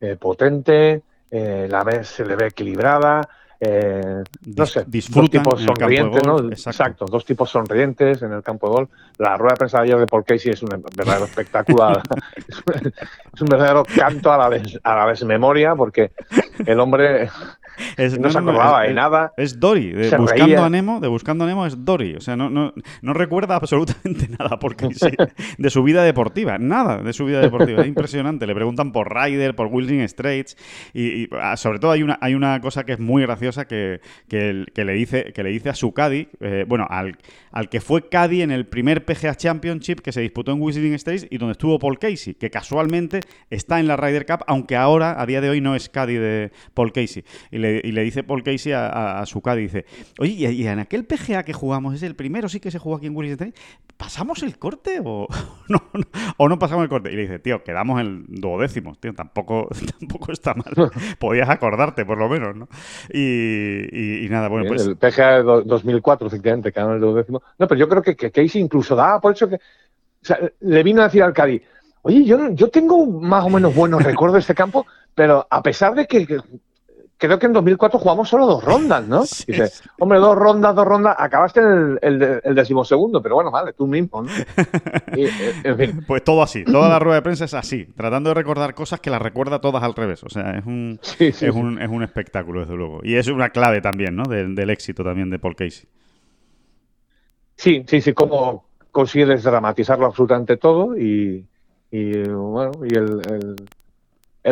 [0.00, 3.28] eh, potente, eh, la vez se le ve equilibrada,
[3.60, 4.22] eh,
[4.56, 6.38] no sé, dos tipos sonrientes, ¿no?
[6.50, 7.06] Exacto.
[7.06, 8.88] dos tipos sonrientes en el campo de gol.
[9.18, 11.90] La rueda de prensa de ayer de Paul Casey es un verdadero espectáculo,
[12.46, 16.12] es un verdadero canto a la, a la desmemoria, porque
[16.64, 17.28] el hombre
[18.18, 19.32] no, se acordaba de nada.
[19.36, 22.16] Es Dory, de Buscando a Nemo, de Buscando a Nemo es Dory.
[22.16, 22.72] O sea, no, no,
[23.02, 24.88] no recuerda absolutamente nada porque
[25.58, 26.58] de su vida deportiva.
[26.58, 27.82] Nada de su vida deportiva.
[27.82, 28.46] Es impresionante.
[28.46, 30.56] Le preguntan por Ryder, por Wilson Straits.
[30.94, 34.64] Y, ah, sobre todo hay una, hay una cosa que es muy graciosa que, que,
[34.74, 37.16] le, dice, que le dice a su Caddy, eh, bueno, al,
[37.52, 41.26] al que fue Caddy en el primer PGA Championship que se disputó en Whistling Straits
[41.30, 43.20] y donde estuvo Paul Casey, que casualmente
[43.50, 46.52] está en la Ryder Cup, aunque ahora, a día de hoy, no es Caddy de
[46.74, 47.24] Paul Casey.
[47.50, 49.86] Y le y le dice Paul Casey a, su Cádiz, dice,
[50.18, 53.06] oye, ¿y, en aquel PGA que jugamos, es el primero sí que se jugó aquí
[53.06, 53.36] en Willis
[53.96, 55.26] ¿pasamos el corte o
[55.68, 55.82] no,
[56.36, 57.12] o no pasamos el corte?
[57.12, 59.68] Y le dice, tío, quedamos en duodécimo, tío, tampoco,
[60.00, 60.72] tampoco está mal.
[61.18, 62.68] Podías acordarte, por lo menos, ¿no?
[63.12, 64.86] Y, nada, bueno, pues...
[64.86, 67.42] El PGA de 2004, efectivamente, quedamos en el duodécimo.
[67.58, 69.56] No, pero yo creo que, que Casey incluso da, por eso que...
[69.56, 71.62] O sea, le vino a decir al Cádiz,
[72.02, 75.94] oye, yo, yo tengo más o menos buenos recuerdos de este campo, pero a pesar
[75.94, 76.26] de que
[77.18, 79.22] creo que en 2004 jugamos solo dos rondas, ¿no?
[79.22, 83.86] Dice, hombre, dos rondas, dos rondas, acabaste en el, el, decimosegundo, pero bueno, vale, tú
[83.86, 84.30] mismo, ¿no?
[85.16, 89.00] Eh, pues todo así, toda la rueda de prensa es así, tratando de recordar cosas
[89.00, 92.60] que las recuerda todas al revés, o sea, es un, es, un es un espectáculo,
[92.60, 93.00] desde luego.
[93.02, 94.22] Y es una clave también, ¿no?
[94.22, 95.88] Del, éxito también de Paul Casey.
[97.56, 101.44] Sí, sí, sí, cómo consigue desdramatizarlo absolutamente todo y,
[101.90, 103.56] y bueno, y el el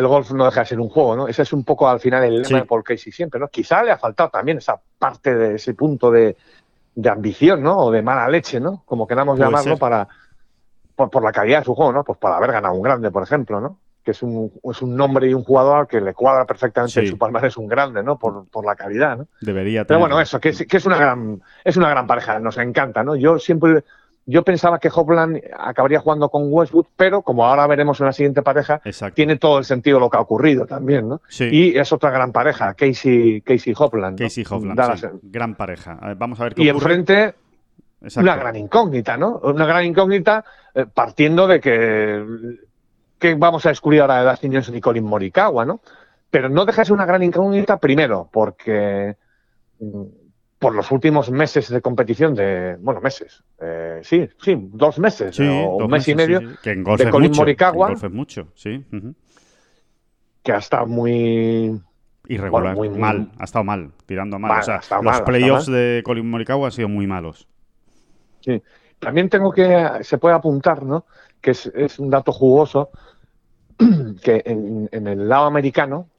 [0.05, 1.27] golf no deja de ser un juego, ¿no?
[1.27, 3.47] Ese es un poco al final el lema de Paul Casey siempre, ¿no?
[3.47, 6.35] Quizá le ha faltado también esa parte de ese punto de,
[7.09, 7.77] ambición, ¿no?
[7.77, 8.83] O de mala leche, ¿no?
[8.85, 10.07] Como queramos llamarlo para
[10.95, 12.03] por, la calidad de su juego, ¿no?
[12.03, 13.79] Pues para haber ganado un grande, por ejemplo, ¿no?
[14.03, 17.17] Que es un, es un nombre y un jugador que le cuadra perfectamente en su
[17.17, 18.17] palmarés un grande, ¿no?
[18.17, 19.27] Por, por la calidad, ¿no?
[19.41, 22.57] Debería Pero bueno, eso, que es, que es una gran es una gran pareja, nos
[22.57, 23.15] encanta, ¿no?
[23.15, 23.83] Yo siempre
[24.29, 28.41] yo pensaba que Hopland acabaría jugando con Westwood, pero como ahora veremos en la siguiente
[28.41, 28.81] pareja,
[29.13, 31.21] tiene todo el sentido lo que ha ocurrido también, ¿no?
[31.29, 31.47] Sí.
[31.49, 34.19] Y es otra gran pareja, Casey, Casey Hopland.
[34.19, 35.07] Casey Hopland, sí.
[35.23, 35.97] gran pareja.
[36.17, 37.35] vamos a ver qué Y enfrente,
[38.17, 39.39] una gran incógnita, ¿no?
[39.43, 40.43] Una gran incógnita
[40.75, 42.25] eh, partiendo de que,
[43.17, 45.79] que vamos a descubrir ahora de Dustin Johnson y Colin Morikawa, ¿no?
[46.29, 49.15] Pero no deja de ser una gran incógnita primero, porque
[49.79, 50.01] mm,
[50.59, 55.77] por los últimos meses de competición de, bueno, meses, eh, sí, sí, dos meses o
[55.77, 57.95] un mes y medio que en de Colin mucho, Morikawa.
[57.95, 58.83] Que mucho, sí.
[60.41, 61.79] Que ha estado muy...
[62.29, 64.59] Irregular, muy, mal, ha estado mal, tirando mal.
[64.59, 67.47] o sea, los playoffs de Colin Morikawa han sido muy malos.
[68.41, 68.61] Sí.
[68.99, 71.05] También tengo que, se puede apuntar, ¿no?
[71.39, 72.89] Que es, es un dato jugoso,
[74.23, 76.09] que en, en el lado americano,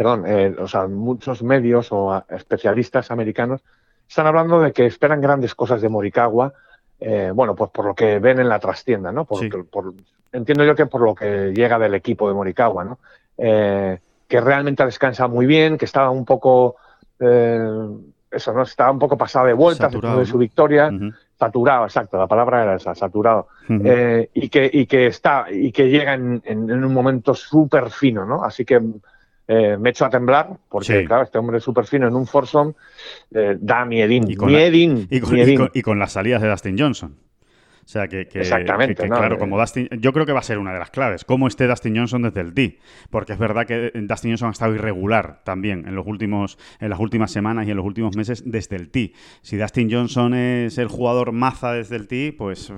[0.00, 3.60] perdón, eh, o sea, muchos medios o especialistas americanos
[4.08, 6.54] están hablando de que esperan grandes cosas de Morikawa,
[6.98, 9.26] eh, bueno, pues por lo que ven en la trastienda, ¿no?
[9.26, 9.44] Por,
[10.32, 12.98] entiendo yo que por lo que llega del equipo de Morikawa, ¿no?
[13.36, 16.76] Eh, que realmente descansa muy bien, que estaba un poco,
[17.18, 18.62] eso, ¿no?
[18.62, 20.90] Estaba un poco pasado de vuelta después de su victoria,
[21.38, 26.14] saturado, exacto, la palabra era esa, saturado, y, que, y que está, y que llega
[26.14, 28.42] en, en un momento súper fino, ¿no?
[28.42, 28.80] Así que
[29.52, 32.74] eh, me echo a temblar, porque claro, este hombre súper fino en un foursome
[33.34, 34.30] eh, da miedín.
[34.30, 34.48] Y con,
[35.74, 37.16] y, con, las salidas de Dustin Johnson.
[37.84, 40.78] O sea que, Exactamente, claro, como Dustin, yo creo que va a ser una de
[40.78, 42.78] las claves, cómo esté Dustin Johnson desde el D,
[43.10, 47.00] porque es verdad que Dustin Johnson ha estado irregular también en los últimos, en las
[47.00, 49.14] últimas semanas y en los últimos meses desde el T.
[49.42, 52.72] Si Dustin Johnson es el jugador maza desde el T, pues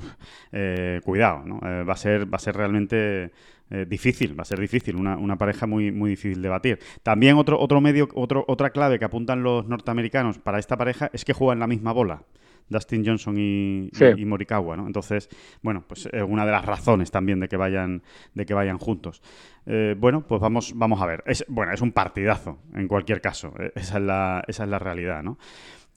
[0.52, 1.60] eh, cuidado, ¿no?
[1.60, 3.30] va a ser, va a ser realmente
[3.72, 6.78] eh, difícil, va a ser difícil, una, una, pareja muy, muy difícil de batir.
[7.02, 11.24] También otro, otro medio, otro, otra clave que apuntan los norteamericanos para esta pareja es
[11.24, 12.22] que juegan la misma bola.
[12.68, 13.90] Dustin Johnson y,
[14.26, 14.86] Morikawa, ¿no?
[14.86, 15.28] Entonces,
[15.62, 18.02] bueno, pues es una de las razones también de que vayan,
[18.34, 19.22] de que vayan juntos.
[19.66, 21.22] Eh, bueno, pues vamos, vamos a ver.
[21.26, 23.54] Es, bueno, es un partidazo, en cualquier caso.
[23.58, 25.38] E, esa es la, esa es la realidad, ¿no?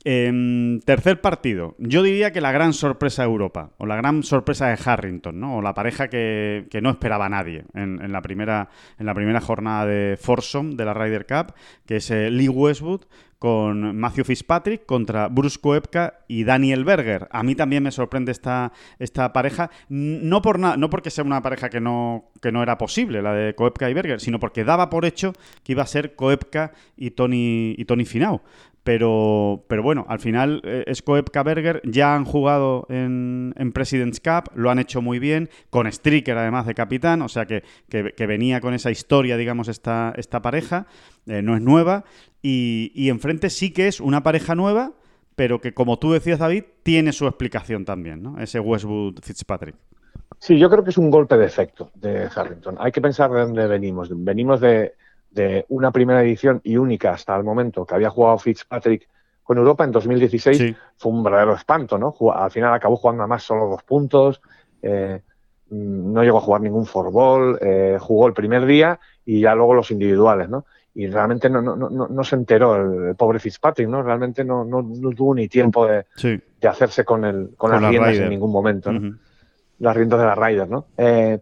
[0.08, 1.74] Em, tercer partido.
[1.80, 5.58] Yo diría que la gran sorpresa de Europa, o la gran sorpresa de Harrington, ¿no?
[5.58, 10.16] O la pareja que, no esperaba nadie en, la primera, en la primera jornada de
[10.22, 11.56] Foursome de la Ryder Cup,
[11.88, 13.02] que es eh, Lee Westwood
[13.40, 17.28] con Matthew Fitzpatrick contra Bruce Koepka y Daniel Berger.
[17.32, 21.70] A mí también me sorprende esta, esta pareja, no, por no porque sea una pareja
[21.70, 25.04] que no, que no era posible, la de Koepka y Berger, sino porque daba por
[25.04, 25.34] hecho
[25.64, 28.42] que iba a ser Koepka y Tony, y Tony Finau
[28.86, 34.52] pero, pero bueno, al final eh, Skoepka Berger ya han jugado en, en, President's Cup,
[34.54, 38.62] lo han hecho muy bien, con Stricker además de capitán, o sea que, que, venía
[38.62, 40.86] con esa historia, digamos, esta, esta pareja,
[41.26, 42.06] eh, no es nueva,
[42.44, 44.92] y, y enfrente sí que es una pareja nueva,
[45.36, 48.40] pero que como tú decías, David, tiene su explicación también, ¿no?
[48.40, 49.76] Ese Westwood Fitzpatrick.
[50.38, 52.76] Sí, yo creo que es un golpe de efecto de Harrington.
[52.78, 54.10] Hay que pensar de dónde venimos.
[54.12, 54.94] Venimos de,
[55.70, 59.08] una primera edición y única hasta el momento que había jugado Fitzpatrick
[59.44, 60.76] con Europa en 2016.
[60.98, 62.16] Fue un verdadero espanto, ¿no?
[62.34, 64.42] Al final acabó jugando a más solo dos puntos.
[64.82, 65.22] Eh,
[65.70, 67.58] no llegó a jugar ningún forball.
[67.62, 70.66] Eh, jugó el primer día y ya luego los individuales, ¿no?
[70.94, 74.02] Y realmente no, no, no, no se enteró el, pobre Fitzpatrick, ¿no?
[74.02, 74.82] Realmente no, no,
[75.12, 78.92] tuvo ni tiempo de, de hacerse con, el, con, las riendas en ningún momento.
[78.92, 79.18] ¿no?
[79.80, 80.88] las riendas de la Ryder, ¿no?
[80.98, 81.40] Eh,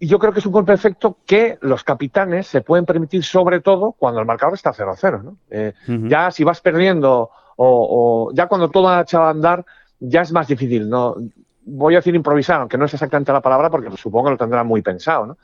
[0.00, 3.60] y yo creo que es un golpe efecto que los capitanes se pueden permitir, sobre
[3.60, 5.36] todo cuando el marcador está 0-0, ¿no?
[5.50, 5.72] Eh,
[6.08, 9.64] ya si vas perdiendo o, ya cuando todo ha echado a andar,
[9.98, 11.16] ya es más difícil, ¿no?
[11.64, 14.66] Voy a decir improvisar, aunque no es exactamente la palabra, porque supongo que lo tendrán
[14.66, 15.38] muy pensado, ¿no?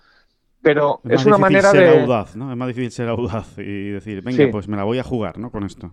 [0.63, 2.03] Pero es, una manera ser de...
[2.03, 2.51] audaz, ¿no?
[2.51, 5.51] Es más difícil ser audaz y decir, venga, pues me la voy a jugar, ¿no?
[5.51, 5.93] Con esto.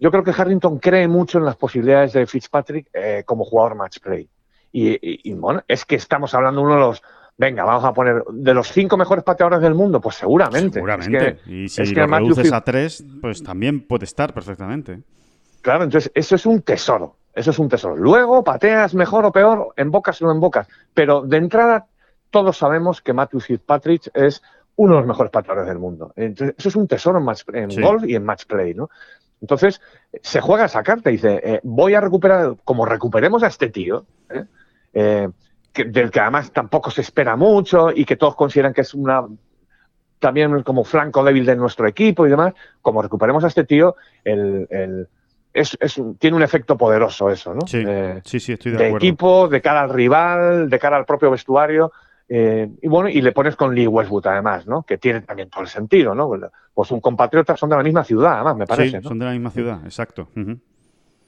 [0.00, 3.98] Yo creo que Harrington cree mucho en las posibilidades de Fitzpatrick eh, como jugador match
[4.00, 4.28] play.
[4.72, 7.02] Y, bueno, es que estamos hablando de uno de los.
[7.42, 8.22] Venga, vamos a poner.
[8.30, 10.74] De los cinco mejores pateadores del mundo, pues seguramente.
[10.74, 11.40] Seguramente.
[11.46, 15.00] y si lo reduces a tres, pues también puede estar perfectamente.
[15.60, 17.16] Claro, entonces eso es un tesoro.
[17.34, 17.96] Eso es un tesoro.
[17.96, 20.68] Luego pateas mejor o peor, en bocas o no en bocas.
[20.94, 21.86] Pero de entrada,
[22.30, 24.40] todos sabemos que Matthew Fitzpatrick es
[24.76, 26.12] uno de los mejores pateadores del mundo.
[26.14, 28.88] Entonces, eso es un tesoro en, match, en golf y en match play, ¿no?
[29.40, 29.80] Entonces,
[30.22, 34.06] se juega esa carta y dice, eh, voy a recuperar, como recuperemos a este tío,
[34.30, 34.44] ¿eh?
[34.94, 35.28] Eh,
[35.74, 39.26] del que además tampoco se espera mucho y que todos consideran que es una
[40.18, 45.08] también como flanco débil de nuestro equipo y demás, como recuperemos a este tío, el,
[45.52, 45.76] es,
[46.18, 47.66] tiene un efecto poderoso eso, ¿no?
[47.66, 51.04] Sí, eh, sí, sí, estoy de, de equipo, de cara al rival, de cara al
[51.04, 51.92] propio vestuario.
[52.28, 54.84] Eh, y bueno, y le pones con Lee Westwood además, ¿no?
[54.84, 56.30] Que tiene también todo el sentido, ¿no?
[56.72, 59.00] Pues un compatriota son de la misma ciudad, además, me parece.
[59.00, 60.28] Sí, son de la misma ciudad, exacto.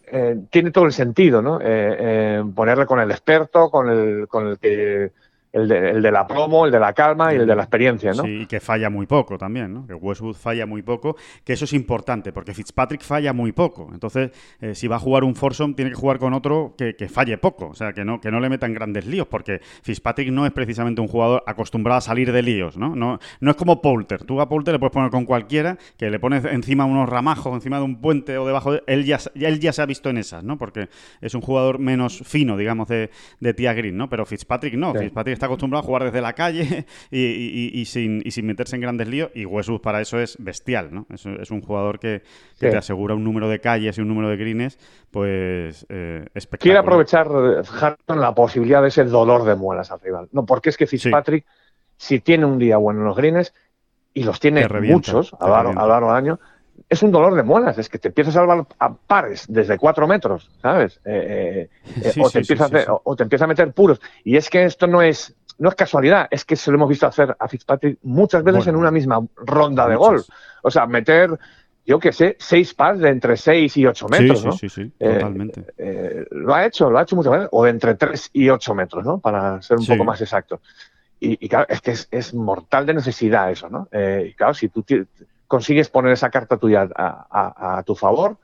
[0.06, 1.60] Eh, tiene todo el sentido, ¿no?
[1.60, 5.12] Eh, eh, ponerle con el experto, con el, con el que
[5.54, 5.68] el
[6.02, 8.24] de, la promo, el de la calma y el de la experiencia, ¿no?
[8.24, 9.86] Sí, y que falla muy poco también, ¿no?
[9.86, 13.88] Que Westwood falla muy poco, que eso es importante, porque Fitzpatrick falla muy poco.
[13.92, 17.38] Entonces, eh, si va a jugar un foursome, tiene que jugar con otro que, falle
[17.38, 20.50] poco, o sea, que no, que no le metan grandes líos, porque Fitzpatrick no es
[20.50, 22.96] precisamente un jugador acostumbrado a salir de líos, ¿no?
[22.96, 24.24] No, no es como Poulter.
[24.24, 27.78] Tú a Poulter le puedes poner con cualquiera, que le pones encima unos ramajos, encima
[27.78, 28.82] de un puente o debajo de...
[28.88, 30.58] Él ya, él ya se ha visto en esas, ¿no?
[30.58, 30.88] Porque
[31.20, 34.08] es un jugador menos fino, digamos, de, de Tia Green, ¿no?
[34.08, 34.92] Pero Fitzpatrick no.
[34.92, 39.30] Fitzpatrick está acostumbrado a jugar desde la calle y, sin, meterse en grandes líos.
[39.34, 41.06] Y Westwood para eso es bestial, ¿no?
[41.10, 42.22] Es, un jugador que,
[42.58, 44.78] te asegura un número de calles y un número de greens,
[45.10, 46.60] pues eh, espectacular.
[46.60, 47.28] Quiere aprovechar
[47.80, 50.28] Harton la posibilidad de ese dolor de muelas al rival.
[50.32, 51.46] No, porque es que Fitzpatrick,
[51.96, 53.52] si tiene un día bueno en los greens,
[54.14, 56.40] y los tiene muchos a lo largo del año,
[56.88, 60.06] es un dolor de muelas, es que te empiezas a salvar a pares desde cuatro
[60.06, 61.00] metros, ¿sabes?
[61.04, 61.68] Eh,
[62.02, 64.00] eh, o, te empieza a o, te empieza a meter puros.
[64.22, 67.06] Y es que esto no es, no es casualidad, es que se lo hemos visto
[67.06, 70.28] hacer a Fitzpatrick muchas veces en una misma ronda de golf.
[70.62, 71.30] O sea, meter,
[71.86, 74.52] yo qué sé, seis pares de entre seis y ocho metros, sí, ¿no?
[74.52, 75.64] Sí, sí, eh, totalmente.
[76.30, 79.04] lo ha hecho, lo ha hecho muchas veces, o de entre tres y ocho metros,
[79.04, 79.18] ¿no?
[79.18, 80.60] Para ser un poco más exacto.
[81.18, 83.88] Y, claro, es que es, mortal de necesidad eso, ¿no?
[83.90, 84.82] y claro, si tú
[85.46, 88.36] consigues poner esa carta tuya a, tu favor,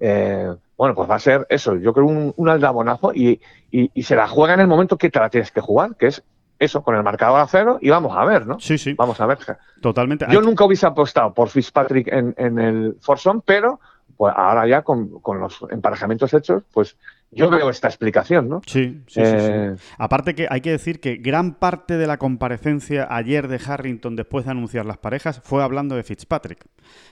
[0.00, 3.40] eh, bueno, pues va a ser eso, yo creo un, un aldabonazo y,
[3.70, 6.22] y, se la juega en el momento que te la tienes que jugar, que es
[6.58, 8.58] eso, con el marcador a cero y vamos a ver, ¿no?
[8.60, 8.94] Sí, sí.
[8.94, 9.38] Vamos a ver.
[9.80, 10.26] Totalmente.
[10.30, 13.80] Yo nunca hubiese apostado por Fitzpatrick en, en el Forson, pero
[14.16, 16.96] pues ahora ya con, con los emparejamientos hechos, pues
[17.34, 18.62] yo veo esta explicación, ¿no?
[18.66, 23.08] Sí, sí, sí, eh, Aparte que hay que decir que gran parte de la comparecencia
[23.10, 26.64] ayer de Harrington después de anunciar las parejas fue hablando de Fitzpatrick.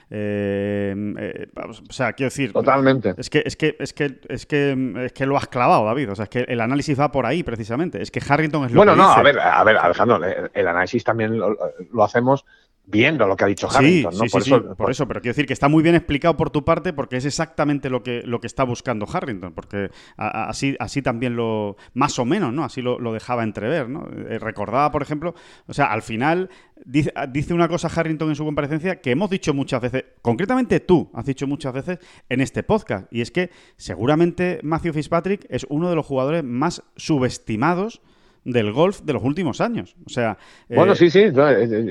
[0.09, 2.53] Eh, eh, o sea, quiero decir...
[2.53, 3.15] Totalmente.
[3.17, 6.11] Es que, es, que, es, que, es, que, es que lo has clavado, David.
[6.11, 8.01] O sea, es que el análisis va por ahí, precisamente.
[8.01, 10.21] Es que Harrington es lo bueno, que Bueno, no, a ver, a ver, Alejandro,
[10.53, 12.45] el análisis también lo hacemos
[12.85, 15.45] viendo lo que ha dicho Harrington, sí, Sí, por, eso, por, eso, pero quiero decir
[15.45, 18.47] que está muy bien explicado por tu parte porque es exactamente lo que, lo que
[18.47, 22.63] está buscando Harrington, porque así, así también lo, más o menos, ¿no?
[22.63, 24.07] Así lo, dejaba entrever, ¿no?
[24.29, 25.33] Eh, recordaba, por ejemplo,
[25.67, 26.49] o sea, al final
[26.83, 31.09] dice, dice una cosa Harrington en su comparecencia que hemos dicho muchas veces, concretamente tú
[31.13, 35.89] has dicho muchas veces en este podcast, y es que seguramente Matthew Fitzpatrick es uno
[35.89, 38.01] de los jugadores más subestimados
[38.45, 39.95] del golf de los últimos años.
[40.05, 40.37] O sea.
[40.69, 41.25] Bueno, sí, sí.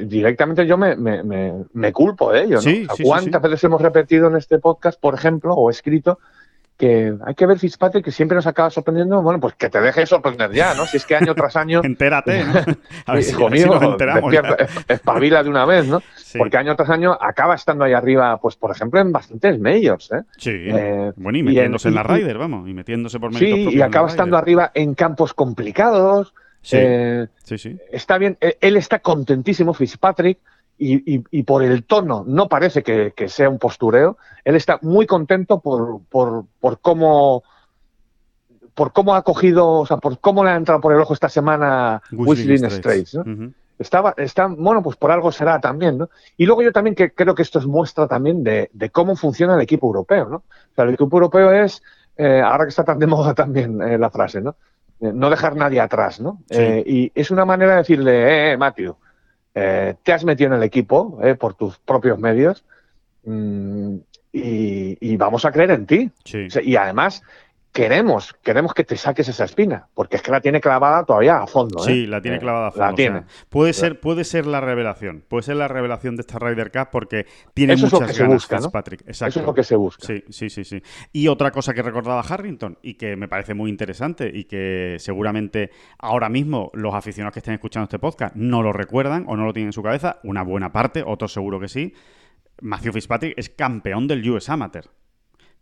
[0.07, 2.59] directamente yo me, me, culpo de ello.
[2.61, 2.95] ¿no?
[3.03, 6.19] ¿Cuántas veces hemos repetido en este podcast, por ejemplo, o escrito,
[6.77, 10.07] que hay que ver Fitzpatrick, que siempre nos acaba sorprendiendo, bueno, pues que te deje
[10.07, 10.87] sorprender ya, ¿no?
[10.87, 11.81] Si es que año tras año...
[11.85, 12.53] Entérate, ¿no?
[13.07, 13.97] A ver si, Hijo mío,
[14.89, 16.03] espabila de una vez, ¿no?
[16.37, 20.23] Porque año tras año acaba estando ahí arriba, pues por ejemplo, en bastantes medios, ¿eh?
[20.37, 24.09] Sí, eh, bueno, y metiéndose en, la Ryder, vamos, y metiéndose por Sí, y acaba
[24.09, 26.35] estando arriba en campos complicados.
[26.63, 27.79] Sí, eh, sí, sí.
[27.91, 30.39] Está bien, eh, él está contentísimo, Fitzpatrick,
[30.85, 34.17] y, por el tono no parece que, sea un postureo.
[34.45, 36.45] Él está muy contento por,
[36.93, 37.43] cómo
[38.75, 41.29] por cómo ha cogido, o sea, por cómo le ha entrado por el ojo esta
[41.29, 43.19] semana Whistling Straits.
[43.79, 46.11] Estaba, está, bueno, pues por algo será también, ¿no?
[46.37, 49.61] Y luego yo también que creo que esto es muestra también de, cómo funciona el
[49.61, 50.37] equipo europeo, ¿no?
[50.37, 51.83] O sea, el equipo europeo es,
[52.17, 54.55] eh, ahora que está tan de moda también eh, la frase, ¿no?
[55.01, 56.43] Eh, no dejar nadie atrás, ¿no?
[56.51, 58.97] y es una manera de decirle, eh, Matthew,
[59.53, 62.65] te has metido en el equipo por tus propios medios
[63.25, 63.97] mm,
[64.33, 66.11] y, vamos a creer en ti.
[66.63, 67.23] y además,
[67.73, 71.47] queremos, queremos que te saques esa espina, porque es que la tiene clavada todavía a
[71.47, 71.83] fondo.
[71.83, 72.07] Sí, ¿eh?
[72.07, 72.87] la tiene clavada a fondo.
[72.87, 73.23] La tiene.
[73.49, 77.27] puede ser, puede ser la revelación, puede ser la revelación de esta Ryder Cup porque
[77.55, 79.03] tiene muchas ganas, se busca, Patrick.
[79.07, 80.07] Eso es lo que se busca.
[80.07, 80.83] Sí, sí, sí, sí.
[81.13, 85.71] Y otra cosa que recordaba Harrington y que me parece muy interesante y que seguramente
[85.99, 89.53] ahora mismo los aficionados que estén escuchando este podcast no lo recuerdan o no lo
[89.53, 91.95] tienen en su cabeza, una buena parte, otros seguro que sí.
[92.61, 94.91] Matthew Fitzpatrick es campeón del US Amateur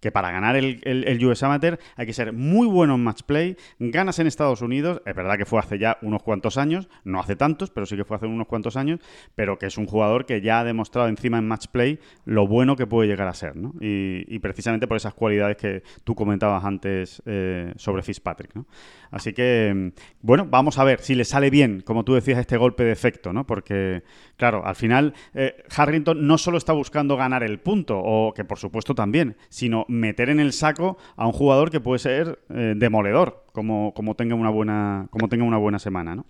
[0.01, 3.57] que para ganar el, el, US Amateur hay que ser muy bueno en match play.
[3.79, 7.37] Ganas en Estados Unidos, es verdad que fue hace ya unos cuantos años, no hace
[7.37, 9.01] tantos, pero sí que fue hace unos cuantos años,
[9.35, 12.77] pero que es un jugador que ya ha demostrado encima en match play lo bueno
[12.77, 13.75] que puede llegar a ser, ¿no?
[13.81, 18.67] Y, precisamente por esas cualidades que tú comentabas antes eh, sobre Fitzpatrick, ¿no?
[19.11, 19.93] Así que,
[20.23, 23.33] bueno, vamos a ver si le sale bien, como tú decías, este golpe de efecto,
[23.33, 23.47] ¿no?
[23.47, 24.03] Porque,
[24.37, 28.59] claro, al final eh, Harrington no solo está buscando ganar el punto, o que por
[28.59, 33.45] supuesto también, sino meter en el saco a un jugador que puede ser eh, demoledor,
[33.53, 36.25] como, como, tenga una buena, como tenga una buena semana, ¿no?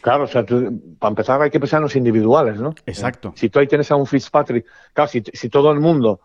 [0.00, 2.74] Claro, o sea, para empezar hay que pensar en los individuales, ¿no?
[2.86, 3.32] Exacto.
[3.36, 6.20] si tú ahí tienes a un Fitzpatrick, claro, si, si todo el mundo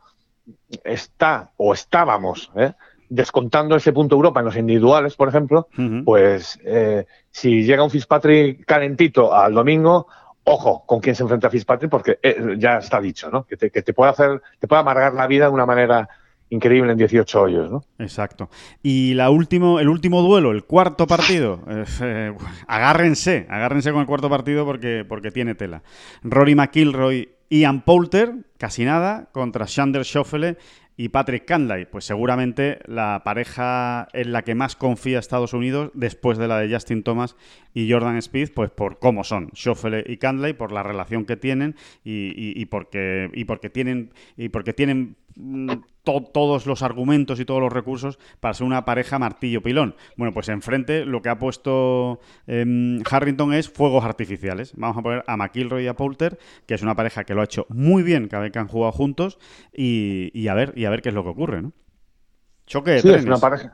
[0.83, 2.73] está o estábamos ¿eh?
[3.09, 5.67] descontando ese punto Europa en los individuales, por ejemplo,
[6.03, 10.07] pues eh, si llega un Fitzpatrick calentito al domingo,
[10.45, 13.43] ojo con quién se enfrenta Fitzpatrick, porque eh, ya está dicho, ¿no?
[13.45, 16.07] Que te, que te, puede hacer, te puede amargar la vida de una manera
[16.49, 17.83] increíble en 18 hoyos, ¿no?
[17.97, 18.49] Exacto.
[18.83, 21.61] Y la último, el último duelo, el cuarto partido,
[22.01, 22.33] eh,
[22.67, 25.81] agárrense, agárrense con el cuarto partido porque, porque tiene tela.
[26.23, 30.57] Rory McIlroy, Ian Poulter, casi nada, contra Shander Schoffele
[30.97, 36.37] y Patrick Canlay, pues seguramente la pareja en la que más confía Estados Unidos después
[36.37, 37.35] de la de Justin Thomas
[37.73, 41.75] y Jordan Speed, pues por cómo son Schoffele y Canlay, por la relación que tienen
[42.03, 45.71] y, porque, y porque tienen y porque tienen mm,
[46.05, 49.95] todos los argumentos y todos los recursos para ser una pareja martillo-pilón.
[50.17, 54.73] Bueno, pues enfrente lo que ha puesto em, Harrington es fuegos artificiales.
[54.77, 57.45] Vamos a poner a McIlroy y a Poulter, que es una pareja que lo ha
[57.45, 59.39] hecho muy bien cada vez que han jugado juntos,
[59.73, 61.73] y, a ver y a ver qué es lo que ocurre, ¿no?
[62.67, 63.71] Choque de sí, es una pareja.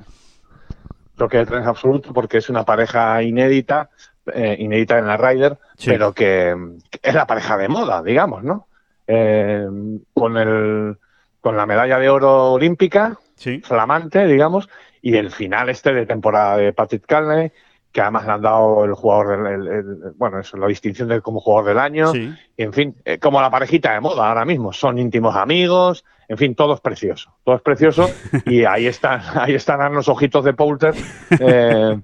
[1.17, 3.89] Choque de trenes absoluto porque es una pareja inédita,
[4.33, 6.55] eh, inédita en la Ryder, pero que,
[7.01, 8.67] es la pareja de moda, digamos, ¿no?
[9.07, 9.67] Eh,
[10.13, 10.97] con el
[11.41, 13.17] con la medalla de oro olímpica,
[13.63, 14.69] flamante, digamos,
[15.01, 17.51] y el final este de temporada de Patrick Calney,
[17.91, 21.69] que además le han dado el jugador, del, bueno, eso, la distinción de como jugador
[21.69, 25.35] del año, y en fin, eh, como la parejita de moda ahora mismo, son íntimos
[25.35, 28.09] amigos, en fin, todo es precioso, todo es precioso,
[28.45, 30.93] y ahí están, ahí están los ojitos de Poulter
[31.39, 31.99] eh,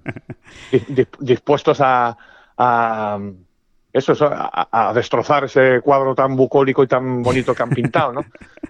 [1.19, 2.17] dispuestos a
[3.97, 8.25] eso, es a, destrozar ese cuadro tan bucólico y tan bonito que han pintado, ¿no?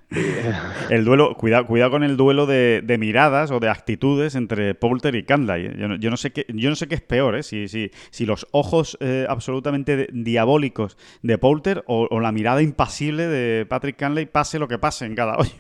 [0.90, 5.24] el duelo, cuidado, cuidado con el duelo de, miradas o de actitudes entre Poulter y
[5.24, 5.66] Canlay.
[5.66, 5.98] ¿eh?
[6.00, 7.44] Yo, no, sé qué, yo no sé qué es peor, ¿eh?
[7.44, 13.98] si, si, los ojos eh, absolutamente diabólicos de Poulter o, la mirada impasible de Patrick
[13.98, 15.52] Canlay, pase lo que pase en cada hoyo.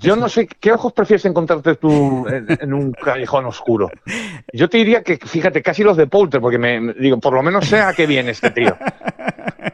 [0.00, 3.90] yo no sé qué ojos prefieres encontrarte tú en, un callejón oscuro.
[4.52, 7.66] Yo te diría que, fíjate, casi los de Poulter, porque me digo, por lo menos
[7.66, 8.76] sé a qué viene este tío.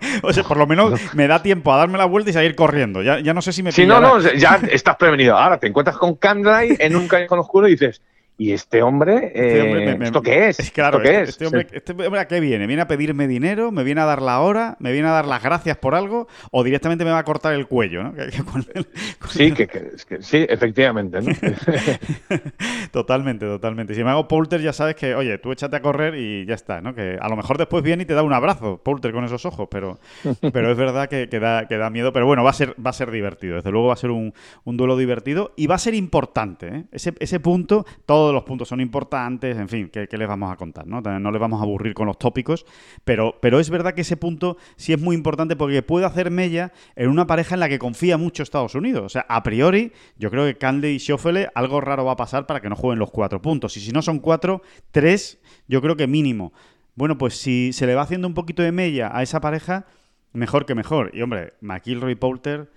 [0.22, 3.03] o sea, por lo menos me da tiempo a darme la vuelta y seguir corriendo.
[3.03, 5.36] Ya, no sé si me Si no, no, ya estás prevenido.
[5.36, 8.01] Ahora te encuentras con Candlelight en un callejón oscuro y dices,
[8.43, 10.70] y este hombre, Este hombre eh, me- me- ¿esto qué es?
[10.70, 11.28] Claro, ¿Esto qué este, es?
[11.28, 12.66] este hombre, este hombre a qué viene?
[12.66, 13.70] ¿Viene a pedirme dinero?
[13.70, 14.78] ¿Me viene a dar la hora?
[14.80, 16.26] ¿Me viene a dar las gracias por algo?
[16.51, 18.03] ¿O directamente me va a cortar el cuello?
[18.03, 18.14] ¿no?
[19.28, 21.32] Sí, que, que- es que- sí, efectivamente, ¿no?
[22.93, 23.95] Totalmente, totalmente.
[23.95, 26.80] Si me hago Poulter, ya sabes que, oye, tú échate a correr y ya está,
[26.80, 26.95] ¿no?
[26.95, 29.68] Que a lo mejor después viene y te da un abrazo, Poulter, con esos ojos,
[29.70, 29.99] pero,
[30.53, 32.12] pero es verdad que, que da, que da miedo.
[32.12, 33.57] Pero bueno, va a ser, va a ser divertido.
[33.57, 34.32] Desde luego va a ser un,
[34.64, 36.84] un duelo divertido y va a ser importante, ¿eh?
[36.93, 37.84] Ese, ese punto,
[38.33, 41.01] los puntos son importantes, en fin, ¿qué, les vamos a contar, ¿no?
[41.01, 42.66] No les vamos a aburrir con los tópicos,
[43.05, 46.72] pero, pero es verdad que ese punto sí es muy importante porque puede hacer mella
[46.97, 49.05] en una pareja en la que confía mucho Estados Unidos.
[49.05, 52.47] O sea, a priori, yo creo que Candy y Schoffele algo raro va a pasar
[52.47, 53.76] para que no jueguen los cuatro puntos.
[53.76, 56.53] Y si no son cuatro, tres, yo creo que mínimo.
[56.95, 59.87] Bueno, pues si se le va haciendo un poquito de mella a esa pareja,
[60.33, 61.11] mejor que mejor.
[61.14, 62.70] Y hombre, McIlroy Poulter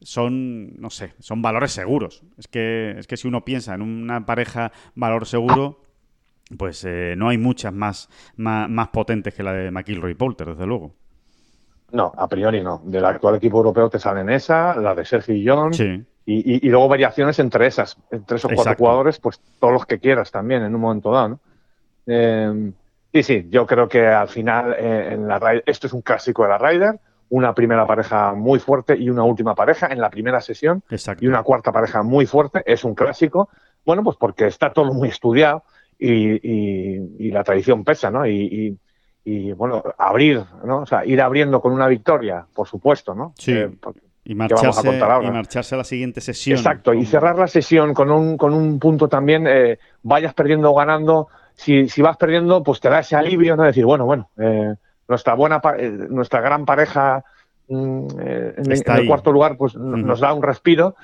[0.00, 2.22] son, no sé, son valores seguros.
[2.38, 5.80] Es que, es que si uno piensa en una pareja valor seguro,
[6.58, 10.48] pues eh, no hay muchas más, más, más potentes que la de McIlroy y Poulter,
[10.48, 10.94] desde luego.
[11.92, 12.82] No, a priori no.
[12.84, 16.04] Del actual equipo europeo te salen esa, la de Sergio y John, Sí.
[16.26, 18.78] y, y- y luego variaciones entre esas, entre esos cuatro Exacto.
[18.84, 21.40] jugadores, pues todos los que quieras también en un momento dado, ¿no?
[22.06, 22.72] Eh,
[23.12, 26.48] y sí, yo creo que al final eh, en la esto es un clásico de
[26.48, 26.98] la Ryder,
[27.30, 31.24] una primera pareja muy fuerte y una última pareja en la primera sesión Exacto.
[31.24, 33.48] y una cuarta pareja muy fuerte, es un clásico,
[33.84, 35.62] bueno, pues porque está todo muy estudiado
[35.98, 36.12] y,
[36.48, 38.26] y- y la tradición pesa, ¿no?
[38.26, 38.78] Y, y-
[39.26, 40.80] y, bueno, abrir, ¿no?
[40.80, 43.32] O sea, ir abriendo con una victoria, por supuesto, ¿no?
[43.38, 43.52] Sí.
[43.52, 45.26] Eh, porque- Y marcharse, ahora?
[45.26, 46.58] y marcharse a la siguiente sesión.
[46.58, 50.74] Exacto, y cerrar la sesión con un, con un punto también, eh, vayas perdiendo o
[50.74, 53.62] ganando, si, si vas perdiendo, pues te da ese alivio, ¿no?
[53.64, 54.74] Decir, bueno, bueno, eh,
[55.08, 57.24] nuestra buena, eh, nuestra gran pareja
[57.68, 60.96] mm, eh, en, el cuarto lugar, pues nos da un respiro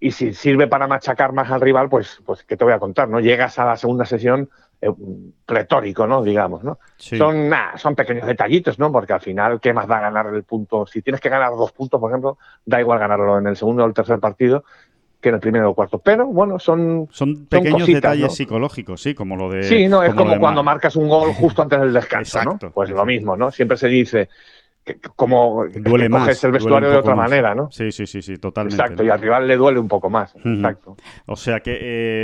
[0.00, 3.08] y si sirve para machacar más al rival, pues, pues ¿qué te voy a contar?
[3.08, 3.20] ¿no?
[3.20, 4.48] Llegas a la segunda sesión
[4.82, 4.90] eh,
[5.46, 6.22] pletórico, ¿no?
[6.22, 6.78] Digamos, ¿no?
[6.98, 7.16] Sí.
[7.16, 8.92] Son, nah, son pequeños detallitos, ¿no?
[8.92, 10.86] Porque al final, ¿qué más da ganar el punto?
[10.86, 13.86] Si tienes que ganar dos puntos, por ejemplo, da igual ganarlo en el segundo o
[13.86, 14.64] el tercer partido
[15.20, 15.98] que en el primero o cuarto.
[15.98, 17.08] Pero, bueno, son...
[17.10, 18.30] Son pequeños cositas, detalles ¿no?
[18.30, 19.62] psicológicos, sí, como lo de.
[19.62, 22.72] Sí, no, es como cuando Ma- marcas un gol justo antes del descanso, Exacto, ¿no?
[22.72, 23.50] Pues lo mismo, ¿no?
[23.50, 24.28] Siempre se dice
[24.86, 26.22] que como Duele que más.
[26.22, 27.28] coges el vestuario de otra más.
[27.28, 27.70] manera, ¿no?
[27.72, 28.80] Sí, sí, sí, sí, totalmente.
[28.80, 29.08] Exacto, ¿no?
[29.08, 30.32] y al rival le duele un poco más.
[30.36, 30.96] Exacto.
[31.26, 31.78] O sea que,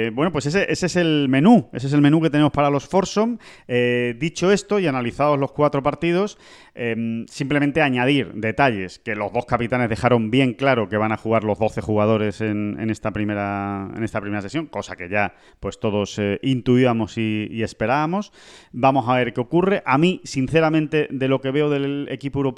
[0.06, 2.70] eh, bueno, pues ese, ese es el menú, ese es el menú que tenemos para
[2.70, 3.38] los Forsom.
[3.66, 6.38] Eh, dicho esto y analizados los cuatro partidos,
[6.76, 11.42] eh, simplemente añadir detalles que los dos capitanes dejaron bien claro que van a jugar
[11.42, 15.80] los 12 jugadores en, en esta, primera, en esta primera sesión, cosa que ya pues
[15.80, 18.32] todos eh, intuíamos y, y esperábamos.
[18.70, 19.82] Vamos a ver qué ocurre.
[19.84, 22.51] A mí, sinceramente, de lo que veo del equipo europeo,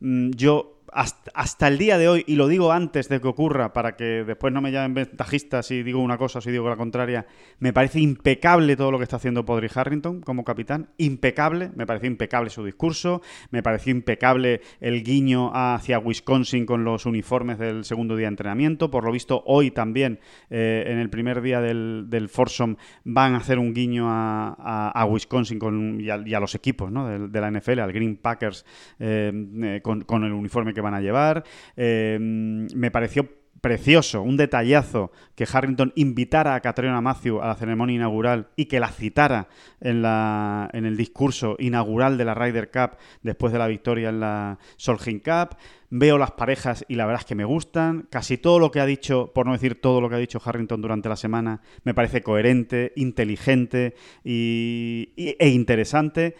[0.00, 3.96] Mm, yo hasta, el día de hoy, y lo digo antes de que ocurra, para
[3.96, 7.26] que después no me llamen ventajista si digo una cosa o si digo la contraria,
[7.60, 12.08] me parece impecable todo lo que está haciendo Podri Harrington como capitán, impecable, me pareció
[12.08, 18.14] impecable su discurso, me pareció impecable el guiño hacia Wisconsin con los uniformes del segundo
[18.14, 20.20] día de entrenamiento, por lo visto hoy también,
[20.50, 25.04] eh, en el primer día del, del Forsom, van a hacer un guiño a, a-
[25.06, 27.08] Wisconsin con, y, a, los equipos ¿no?
[27.08, 28.64] de, de la NFL, al Green Packers,
[28.98, 29.32] eh,
[29.62, 31.44] eh, con, con el uniforme que van a llevar.
[31.76, 33.28] Eh, me pareció
[33.60, 38.80] precioso, un detallazo que Harrington invitara a Catriona Matthew a la ceremonia inaugural y que
[38.80, 39.46] la citara
[39.80, 44.18] en, la, en el discurso inaugural de la Ryder Cup después de la victoria en
[44.18, 45.56] la Solheim Cup.
[45.90, 48.08] Veo las parejas y la verdad es que me gustan.
[48.10, 50.80] Casi todo lo que ha dicho, por no decir todo lo que ha dicho Harrington
[50.82, 56.34] durante la semana, me parece coherente, inteligente y- e interesante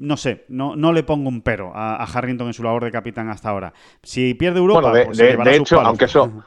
[0.00, 2.90] no sé, no, no le pongo un pero a, a Harrington en su labor de
[2.90, 3.72] capitán hasta ahora.
[4.02, 6.44] Si pierde Europa, Bueno, de, pues se de- de hecho, aunque eso,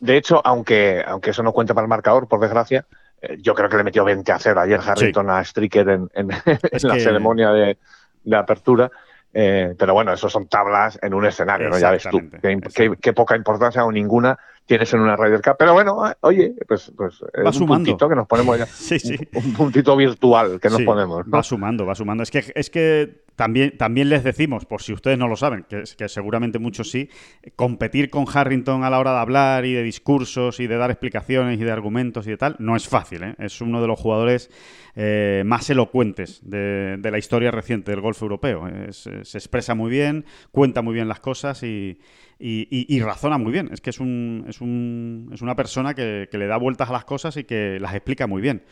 [0.00, 2.84] de hecho, aunque, aunque eso no cuente para el marcador, por desgracia,
[3.22, 6.28] eh, yo creo que le metió 20 a 0 ayer Harrington a Stricker en, en-
[6.88, 7.78] la que- ceremonia de,
[8.22, 8.90] de apertura.
[9.36, 11.76] Eh, pero bueno, eso son tablas en un escenario, ¿no?
[11.78, 12.20] Ya ves tú.
[12.40, 12.70] Qué, exacto.
[12.76, 15.56] qué- qué poca importancia o ninguna tienes en una Ryder Cup.
[15.58, 17.84] Pero bueno, eh, oye, pues, pues es Va un sumando.
[17.86, 18.66] puntito que nos ponemos ya.
[18.72, 19.18] Sí, sí.
[19.34, 21.26] Un, un puntito virtual que nos Sí, ponemos.
[21.26, 21.32] ¿no?
[21.36, 22.22] Va sumando, va sumando.
[22.22, 25.84] Es que, es que también, también les decimos, por si ustedes no lo saben, que,
[26.08, 27.08] seguramente muchos sí,
[27.56, 31.60] competir con Harrington a la hora de hablar y de discursos y de dar explicaciones
[31.60, 33.22] y de argumentos y de tal, no es fácil.
[33.24, 33.34] ¿eh?
[33.38, 34.50] Es uno de los jugadores
[34.94, 38.68] eh, más elocuentes de, la historia reciente del golf europeo.
[38.68, 41.98] Eh, se expresa muy bien, cuenta muy bien las cosas y-
[42.38, 43.70] y razona muy bien.
[43.72, 46.92] Es que es, un, es, un- es una persona que, que le da vueltas a
[46.92, 48.62] las cosas y que las explica muy bien.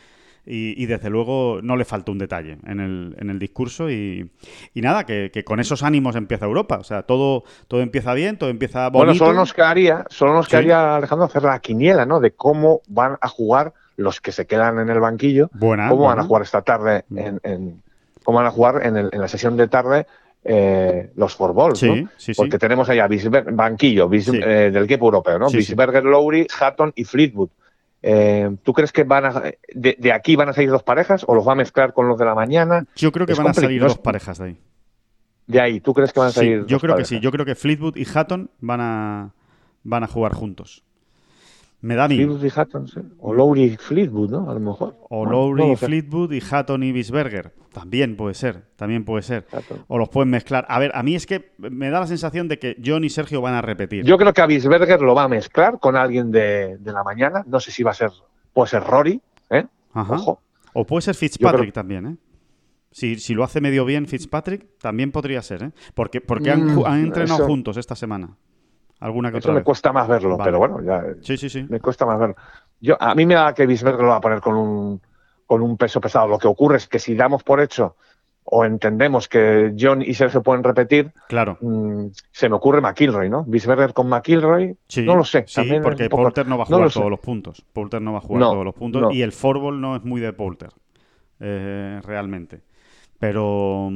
[0.45, 4.29] Y, y desde luego no le falta un detalle en el, en el discurso y,
[4.73, 6.79] y nada, que, que con esos ánimos empieza Europa.
[6.79, 8.97] O sea, todo, todo empieza bien, todo empieza bonito.
[8.97, 10.51] Bueno, solo nos quedaría, solo nos Sí.
[10.51, 12.19] quedaría, Alejandro, hacer la quiniela, ¿no?
[12.19, 16.19] De cómo van a jugar los que se quedan en el banquillo, Buena, cómo van
[16.19, 17.17] a jugar esta tarde, Mm.
[17.19, 17.81] en, en-
[18.25, 20.07] cómo van a jugar en, el- en la sesión de tarde
[20.45, 22.09] eh, los fourballs, Sí, ¿no?
[22.17, 22.33] sí, sí.
[22.35, 24.41] Porque tenemos allá Bisber- banquillo Bis- Sí.
[24.43, 25.47] eh, del equipo europeo, ¿no?
[25.47, 25.71] Sí, sí.
[25.71, 27.47] Bisberger, Lowry, Hatton y Fleetwood.
[28.05, 29.41] Eh, ¿Tú crees que van a
[29.73, 32.17] de, de aquí van a salir dos parejas o los va a mezclar con los
[32.19, 32.85] de la mañana?
[32.97, 34.57] Yo creo que Es van a salir dos parejas de ahí.
[35.47, 37.19] De ahí, ¿tú crees que van a Sí, salir yo dos creo que sí.
[37.21, 39.33] Yo creo que Fleetwood y Hatton van a,
[39.83, 40.83] van a jugar juntos.
[41.79, 42.07] Me da.
[42.07, 42.99] Fleetwood y Hatton, sí.
[43.19, 44.49] O Lowry y Fleetwood, ¿no?
[44.49, 44.95] A lo mejor.
[45.09, 45.77] O Lowry no.
[45.77, 47.53] Fleetwood y Hatton y Bisberger.
[47.73, 49.45] También puede ser, también puede ser.
[49.87, 50.65] O los pueden mezclar.
[50.69, 53.41] A ver, a mí es que me da la sensación de que John y Sergio
[53.41, 54.05] van a repetir.
[54.05, 57.43] Yo creo que a Bisberger lo va a mezclar con alguien de, de la mañana.
[57.47, 58.11] No sé si va a ser,
[58.53, 59.19] puede ser Rory,
[59.49, 59.65] ¿eh?
[59.93, 60.13] Ajá.
[60.13, 60.41] Ojo.
[60.73, 62.17] O puede ser Fitzpatrick creo- también, ¿eh?
[62.91, 65.71] Si, si lo hace medio bien Fitzpatrick, también podría ser, ¿eh?
[65.95, 68.37] Porque, porque han, Mm, han entrenado eso- juntos esta semana.
[68.99, 69.65] Alguna que Eso otra me vez.
[69.65, 70.47] cuesta más verlo, Vale.
[70.47, 71.65] pero bueno, ya Sí, sí, sí.
[71.67, 72.35] me cuesta más verlo.
[72.79, 75.01] Yo, a mí me da que Bisberger lo va a poner con un,
[75.53, 76.27] con un peso pesado.
[76.27, 77.95] Lo que ocurre es que si damos por hecho
[78.45, 81.57] o entendemos que John y Sergio pueden repetir, Claro.
[81.61, 83.43] mm, se me ocurre McIlroy, ¿no?
[83.45, 85.45] Bisberger con McIlroy, Sí, no lo sé.
[85.47, 86.99] Sí, también porque poco- Poulter no va a no jugar sé.
[86.99, 87.63] todos los puntos.
[87.71, 89.01] Poulter no va a jugar No, todos los puntos.
[89.03, 89.11] no.
[89.11, 90.71] Y el fútbol no es muy de Poulter,
[91.39, 92.61] eh, realmente.
[93.19, 93.89] Pero.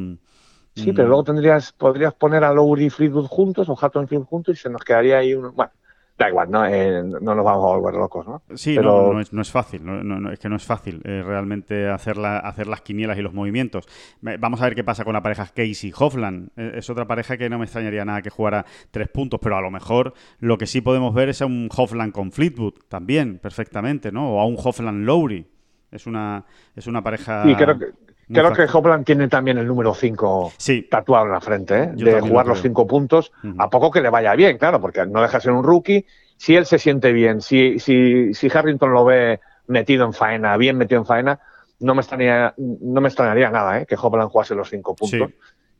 [0.75, 4.27] Sí, pero mm, luego tendrías, podrías poner a Lowry y Fleetwood juntos o Hatton Fleetwood
[4.27, 5.53] juntos y se nos quedaría ahí un...
[5.55, 5.71] Bueno,
[6.17, 6.65] da igual, ¿no?
[6.65, 8.41] Eh, no nos vamos a volver locos, ¿no?
[8.55, 11.21] Sí, pero- no, no es, no es fácil, no, es que no es fácil eh,
[11.23, 13.87] realmente hacer, la- hacer las quinielas y los movimientos.
[14.21, 16.49] Vamos a ver qué pasa con la pareja Casey-Hoffland.
[16.57, 19.61] Eh, es otra pareja que no me extrañaría nada que jugara tres puntos, pero a
[19.61, 24.11] lo mejor lo que sí podemos ver es a un Hoffland con Fleetwood también, perfectamente,
[24.11, 24.33] ¿no?
[24.33, 25.45] O a un Hoffland-Lowry.
[25.91, 26.43] Es una,
[26.75, 27.43] es una pareja...
[27.47, 27.85] Y creo que,
[28.27, 28.67] creo que.
[28.71, 31.89] Hopland tiene también el número 5 Sí, tatuado en la frente, ¿eh?
[31.93, 32.71] De jugar lo los creo.
[32.71, 35.63] 5 puntos, a poco que le vaya bien, claro, porque no deja de ser un
[35.63, 36.05] rookie.
[36.37, 40.77] Si él se siente bien, si, si, si Harrington lo ve metido en faena, bien
[40.77, 41.39] metido en faena,
[41.79, 43.85] no me extrañaría, no me extrañaría nada, ¿eh?
[43.85, 45.29] Que Hopland jugase los 5 puntos.
[45.29, 45.35] Sí.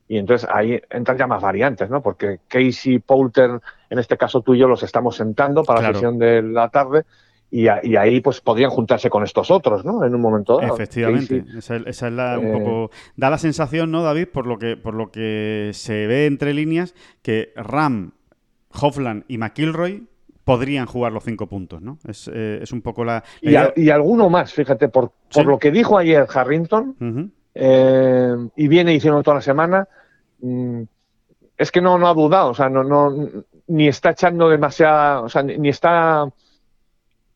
[0.10, 2.02] Y entonces ahí entran ya más variantes, ¿no?
[2.02, 5.94] Porque Casey, Poulter, en este caso tú y yo los estamos sentando para Claro.
[5.94, 7.04] la sesión de la tarde
[7.50, 10.04] y, a- y ahí pues podrían juntarse con estos otros, ¿no?
[10.04, 10.74] En un momento dado.
[10.74, 14.28] Efectivamente, esa, esa es la un eh, poco da la sensación, ¿no, David?
[14.34, 18.12] Por lo que por lo que se ve entre líneas que Ram,
[18.80, 20.08] Hofland y McIlroy
[20.44, 21.98] podrían jugar los cinco puntos, ¿no?
[22.08, 25.12] Es, eh, es un poco la, la y, idea- a- y alguno más, fíjate, por,
[25.34, 29.88] por lo que dijo ayer Harrington, eh, y viene diciendo toda la semana,
[30.42, 30.82] mm,
[31.58, 33.14] es que no, no ha dudado, o sea, no, no,
[33.68, 36.26] ni está echando demasiada, o sea, ni, ni está,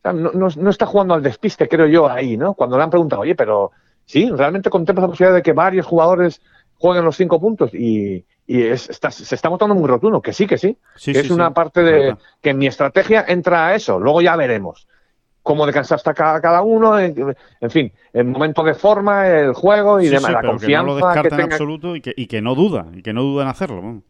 [0.02, 2.54] o sea, no, no- no está jugando al despiste, creo yo, ahí, ¿no?
[2.56, 3.72] Cuando le han preguntado, oye, pero
[4.06, 6.42] sí, realmente contemplas la posibilidad de que varios jugadores
[6.78, 10.48] jueguen los cinco puntos y, y es- está- se está mostrando muy rotundo, que sí,
[10.48, 11.54] que sí, Sí, que sí, es una sí.
[11.54, 12.24] parte de Correcto.
[12.42, 14.88] que en mi estrategia entra a eso, luego ya veremos
[15.44, 20.00] cómo descansa hasta cada, cada uno, en, en fin, el momento de forma, el juego
[20.00, 22.02] y Sí, demás, sí, la pero que no confianza lo que descarta en absoluto y
[22.02, 24.02] que, y que no duda, y que no duda en hacerlo.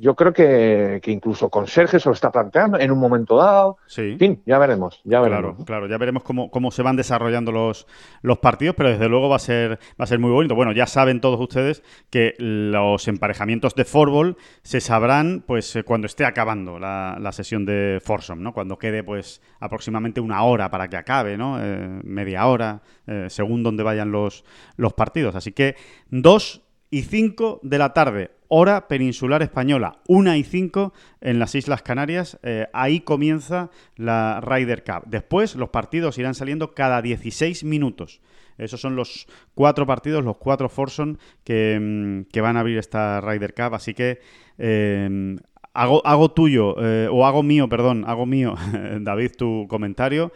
[0.00, 3.76] Yo creo que, que incluso con Sergio se lo está planteando en un momento dado.
[3.86, 4.12] Sí.
[4.12, 5.64] En fin, ya veremos, ya Claro, veremos.
[5.66, 7.86] claro, ya veremos cómo, cómo se van desarrollando los,
[8.22, 10.54] los partidos, pero desde luego va a ser va a ser muy bonito.
[10.54, 16.06] Bueno, ya saben todos ustedes que los emparejamientos de fútbol se sabrán pues eh, cuando
[16.06, 18.52] esté acabando la, la sesión de Foursome, ¿no?
[18.54, 21.58] Cuando quede pues aproximadamente una hora para que acabe, ¿no?
[21.62, 24.44] Eh, media hora, eh, según donde vayan los,
[24.76, 25.34] los partidos.
[25.34, 25.76] Así que
[26.08, 31.82] 2 y 5 de la tarde, hora peninsular española, 1 y 5 en las Islas
[31.82, 32.38] Canarias.
[32.42, 35.04] eh, ahí comienza la Ryder Cup.
[35.06, 38.20] Después los partidos irán saliendo cada 16 minutos.
[38.58, 43.20] Esos son los cuatro partidos, los cuatro Forson que, mm, que van a abrir esta
[43.20, 43.74] Ryder Cup.
[43.74, 44.20] Así que
[44.58, 45.38] eh,
[45.72, 48.54] hago, hago tuyo, eh, o hago mío, perdón, hago mío,
[49.00, 50.32] David, tu comentario.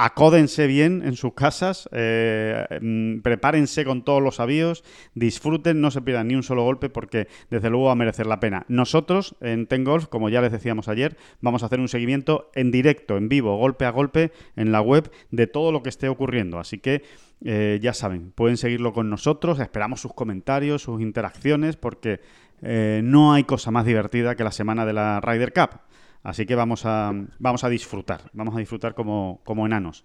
[0.00, 4.84] Acódense bien en sus casas, eh, mm, prepárense con todos los avíos,
[5.16, 8.38] disfruten, no se pierdan ni un solo golpe porque desde luego va a merecer la
[8.38, 8.64] pena.
[8.68, 12.70] Nosotros en Ten Golf, como ya les decíamos ayer, vamos a hacer un seguimiento en
[12.70, 16.60] directo, en vivo, golpe a golpe en la web de todo lo que esté ocurriendo.
[16.60, 17.02] Así que
[17.44, 22.20] eh, ya saben, pueden seguirlo con nosotros, esperamos sus comentarios, sus interacciones porque
[22.62, 25.80] eh, no hay cosa más divertida que la semana de la Ryder Cup.
[26.22, 30.04] Así que vamos a, vamos a disfrutar, vamos a disfrutar como, como enanos.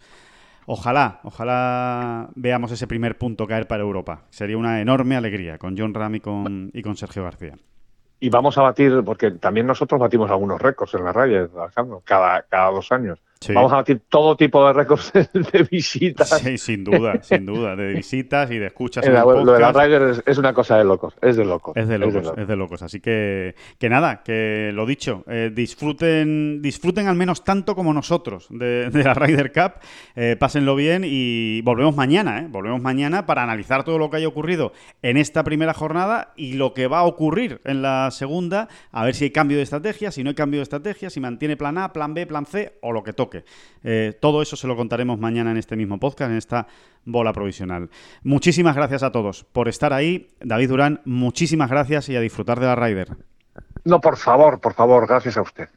[0.65, 4.23] Ojalá, ojalá veamos ese primer punto caer para Europa.
[4.29, 7.55] Sería una enorme alegría con John Ram y con, y con Sergio García.
[8.19, 12.43] Y vamos a batir, porque también nosotros batimos algunos récords en la raya, Alejandro, cada,
[12.43, 13.19] cada dos años.
[13.53, 16.29] Vamos a batir todo tipo de récords de visitas.
[16.29, 19.05] Sí, sin duda, sin duda, de visitas y de escuchas.
[19.13, 21.75] En lo de la Ryder es, una cosa de locos, es de locos.
[21.75, 22.81] Es de locos, es de locos.
[22.81, 28.47] Así que, que nada, que lo dicho, eh, disfruten, disfruten al menos tanto como nosotros
[28.49, 29.73] de, la Ryder Cup,
[30.15, 32.47] eh, pásenlo bien y volvemos mañana, ¿eh?
[32.49, 36.73] volvemos mañana para analizar todo lo que haya ocurrido en esta primera jornada y lo
[36.73, 40.23] que va a ocurrir en la segunda, a ver si hay cambio de estrategia, si
[40.23, 43.03] no hay cambio de estrategia, si mantiene plan A, plan B, plan C o lo
[43.03, 43.32] que toque.
[43.83, 46.67] Eh, todo eso se lo contaremos mañana en este mismo podcast, en esta
[47.05, 47.89] bola provisional.
[48.23, 50.29] Muchísimas gracias a todos por estar ahí.
[50.39, 53.17] David Durán, muchísimas gracias y a disfrutar de la Ryder.
[53.85, 55.69] No, por favor, por favor, gracias a usted.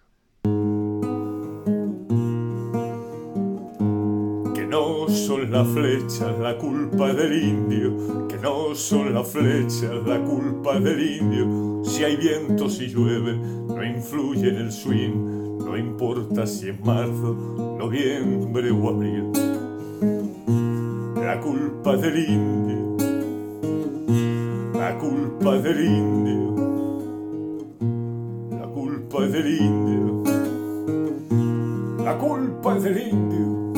[4.55, 10.23] Que no son las flechas la culpa del indio, que no son las flechas la
[10.23, 11.85] culpa del indio.
[11.85, 17.35] Si hay viento, si llueve, no influye en el swing no importa si es marzo,
[17.77, 19.33] noviembre o abril.
[21.17, 22.97] La culpa del indio,
[24.75, 26.55] la culpa del indio,
[28.53, 30.23] la culpa del indio,
[32.05, 33.73] la culpa del indio.